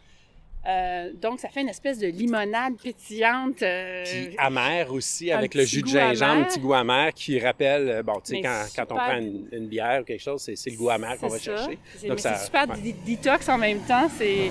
[0.66, 3.62] Euh, donc, ça fait une espèce de limonade pétillante.
[3.62, 7.88] euh, Puis amer aussi, avec le jus de gingembre, un petit goût amer qui rappelle,
[7.88, 10.70] euh, bon, tu sais, quand, quand on prend une, une bière ou quelque chose, c'est
[10.70, 11.44] le goût amer qu'on va ça.
[11.56, 11.78] chercher.
[11.96, 12.80] C'est Donc, ça- c'est super ouais.
[12.80, 14.08] dé- détox en même temps.
[14.18, 14.50] C'est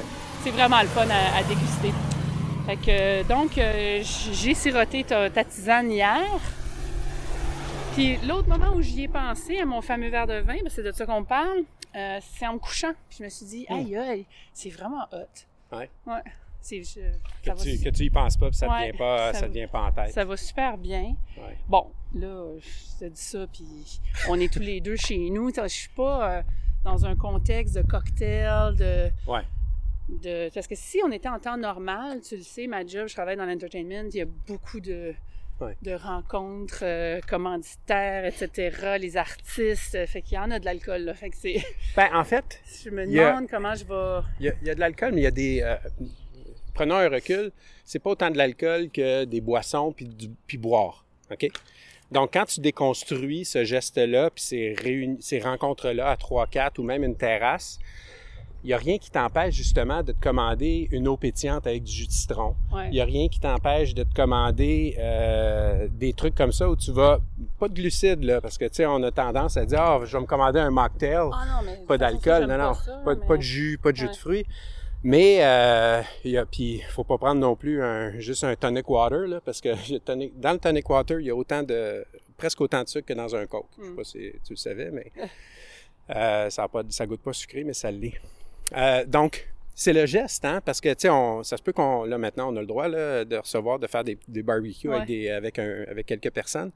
[0.51, 1.91] vraiment le fun à, à déguster.
[2.65, 6.23] Fait que, euh, donc, euh, j'ai siroté ta, ta tisane hier.
[7.93, 10.83] Puis l'autre moment où j'y ai pensé à mon fameux verre de vin, ben, c'est
[10.83, 11.63] de ça qu'on parle,
[11.93, 12.93] c'est en me couchant.
[13.09, 13.73] Puis je me suis dit, Hmm.
[13.75, 15.45] aïe aïe, c'est vraiment hot.
[15.71, 15.89] Ouais.
[16.05, 16.21] Ouais.
[16.59, 18.83] C'est, je- Que ça, va, tu, que tu y penses pas, puis ça ne Ouais,
[18.91, 20.11] vient pas, ça pas en tête.
[20.11, 21.15] ça va super bien.
[21.37, 21.57] Ouais.
[21.69, 25.49] Bon, là, je te dis ça, puis on est tous les deux chez nous.
[25.53, 26.41] Je suis pas euh,
[26.83, 29.43] dans un contexte de cocktail, de, Ouais.
[30.09, 30.49] de...
[30.53, 33.37] Parce que si on était en temps normal, tu le sais, ma job, je travaille
[33.37, 35.13] dans l'entertainment, il y a beaucoup de,
[35.59, 35.75] Ouais.
[35.81, 41.01] de rencontres euh, commanditaires, etc., les artistes, euh, fait qu'il y en a de l'alcool,
[41.01, 41.13] là.
[41.15, 41.63] Fait que c'est...
[41.95, 44.25] Ben, en fait, Je me a- demande comment je vais...
[44.39, 45.61] il y, a, il y a de l'alcool, mais il y a des.
[45.63, 45.75] euh,
[46.75, 47.51] prenons un recul,
[47.83, 51.03] c'est pas autant de l'alcool que des boissons puis, du- puis boire.
[51.31, 51.47] OK?
[52.11, 57.17] Donc, quand tu déconstruis ce geste-là, puis ces, ces rencontres-là à 3-4 ou même une
[57.17, 57.79] terrasse,
[58.67, 61.91] il n'y a rien qui t'empêche justement de te commander une eau pétillante avec du
[61.91, 62.53] jus de citron.
[62.73, 62.87] Ouais.
[62.87, 66.75] Il n'y a rien qui t'empêche de te commander euh, des trucs comme ça où
[66.75, 67.21] tu vas.
[67.59, 70.11] Pas de glucides, là, parce que, tu sais, on a tendance à dire, ah, je
[70.17, 71.77] vais me commander un mocktail Ah non, mais...
[71.77, 74.11] de pas d'alcool, non, non, ça, pas, mais- pas de jus, pas de jus Ouais.
[74.11, 74.45] de fruits.
[75.03, 79.27] Mais euh, il a, puis faut pas prendre non plus un, juste un tonic water
[79.27, 82.03] là, parce que tonic- dans le tonic water il y a autant de
[82.35, 83.67] presque autant de sucre que dans un coke.
[83.77, 83.95] Je sais Mm.
[83.95, 85.09] pas si tu le savais, mais
[86.15, 88.19] euh, ça ça goûte pas sucré, mais ça l'est.
[88.75, 92.03] Euh, donc c'est le geste, hein, parce que tu sais, on- ça se peut qu'on
[92.03, 94.95] là maintenant on a le droit là, de recevoir, de faire des, des barbecues Ouais.
[94.95, 96.71] avec des, avec un, avec quelques personnes.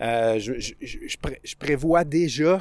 [0.00, 2.60] Euh, je, je, je, je pré- je prévois déjà,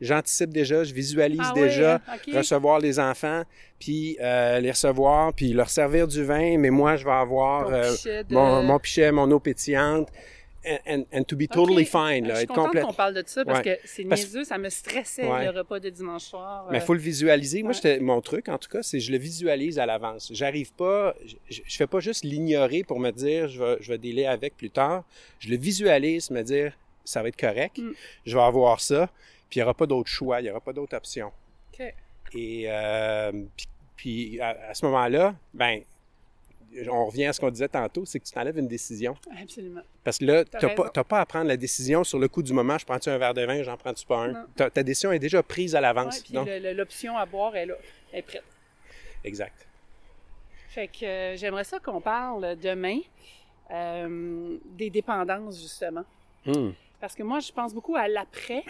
[0.00, 2.34] j'anticipe déjà, je visualise Ah déjà ok.
[2.34, 3.42] recevoir les enfants,
[3.78, 7.90] puis euh, les recevoir, puis leur servir du vin, mais moi, je vais avoir euh,
[7.94, 10.08] pichet de- mon, mon pichet, mon eau pétillante,
[10.88, 11.88] and, and- to be totally Ok.
[11.90, 12.84] fine, Je là, suis être contente complète.
[12.84, 13.76] qu'on parle de ça parce Ouais.
[13.80, 15.44] que c'est Parce- niaiseux, ça me stressait Ouais.
[15.44, 16.66] le repas de dimanche soir.
[16.70, 17.62] Mais euh, il faut le visualiser.
[17.62, 18.00] Moi, Ouais.
[18.00, 20.30] mon truc, en tout cas, c'est que je le visualise à l'avance.
[20.32, 23.98] J'arrive pas, je, je fais pas juste l'ignorer pour me dire je vais, je vais
[23.98, 25.04] dealer avec plus tard.
[25.40, 26.72] Je le visualise, me dire
[27.04, 27.92] ça va être correct, Mm.
[28.26, 29.08] je vais avoir ça,
[29.48, 31.32] puis il n'y aura pas d'autre choix, il n'y aura pas d'autre option.
[31.72, 31.94] OK.
[32.34, 33.66] Et euh, puis,
[33.96, 35.80] puis à, à ce moment-là, ben,
[36.90, 39.14] on revient à ce qu'on disait tantôt, c'est que tu t'enlèves une décision.
[39.42, 39.80] Absolument.
[40.04, 42.52] Parce que là, tu n'as pas, pas à prendre la décision sur le coup du
[42.52, 44.46] moment, je prends-tu un verre de vin, j'en prends-tu pas un?
[44.56, 46.22] Ta, ta décision est déjà prise à Ouais, l'avance.
[46.30, 47.74] le- l'option à boire est là,
[48.12, 48.44] est prête.
[49.24, 49.66] exact.
[50.68, 52.98] Fait que euh, j'aimerais ça qu'on parle demain
[53.70, 56.04] euh, des dépendances, justement.
[56.46, 56.70] Hmm.
[57.00, 58.62] Parce que moi, je pense beaucoup à l'après.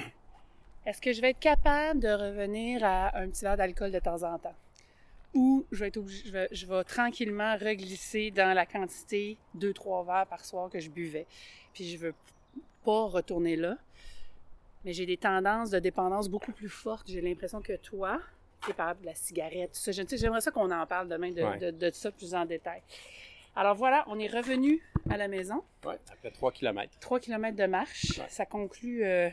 [0.87, 4.23] Est-ce que je vais être capable de revenir à un petit verre d'alcool de temps
[4.23, 4.55] en temps?
[5.35, 10.27] Ou je vais, être je vais, je vais tranquillement reglisser dans la quantité 2-3 verres
[10.27, 11.27] par soir que je buvais.
[11.75, 12.15] Puis je veux
[12.85, 13.77] pas retourner là.
[14.85, 17.07] Mais j'ai des tendances de dépendance beaucoup plus fortes.
[17.11, 18.21] J'ai l'impression que toi,
[18.63, 19.93] tu es par exemple de la cigarette, tout ça.
[19.93, 21.59] Je- tu sais, J'aimerais ça qu'on en parle demain de, Ouais.
[21.59, 22.81] de, de ça plus en détail.
[23.57, 25.63] Alors voilà, on est revenu à la maison.
[25.85, 26.91] Ouais, après 3 km.
[27.01, 28.19] 3 km de marche.
[28.19, 28.27] Ouais.
[28.29, 29.29] Ça conclut euh,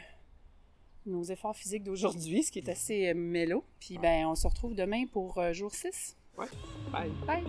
[1.06, 3.64] nos efforts physiques d'aujourd'hui, ce qui est assez euh, mélo.
[3.80, 6.16] Puis ben, on se retrouve demain pour euh, jour 6.
[6.38, 6.45] Ouais.
[6.91, 7.12] Bye.
[7.26, 7.43] Bye!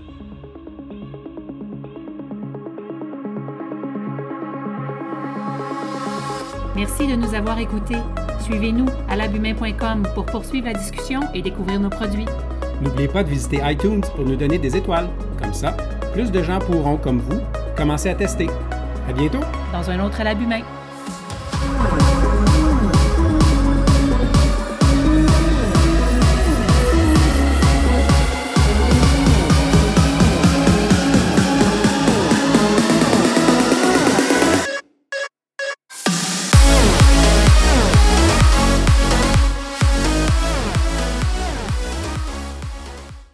[6.76, 7.96] Merci de nous avoir écoutés.
[8.40, 12.26] Suivez-nous à labumain.com pour poursuivre la discussion et découvrir nos produits.
[12.82, 15.09] N'oubliez pas de visiter iTunes pour nous donner des étoiles.
[15.40, 15.72] Comme ça,
[16.12, 17.40] plus de gens pourront, comme vous,
[17.76, 18.48] commencer à tester.
[19.09, 19.40] À bientôt!
[19.72, 20.62] Dans un autre à l'abus main.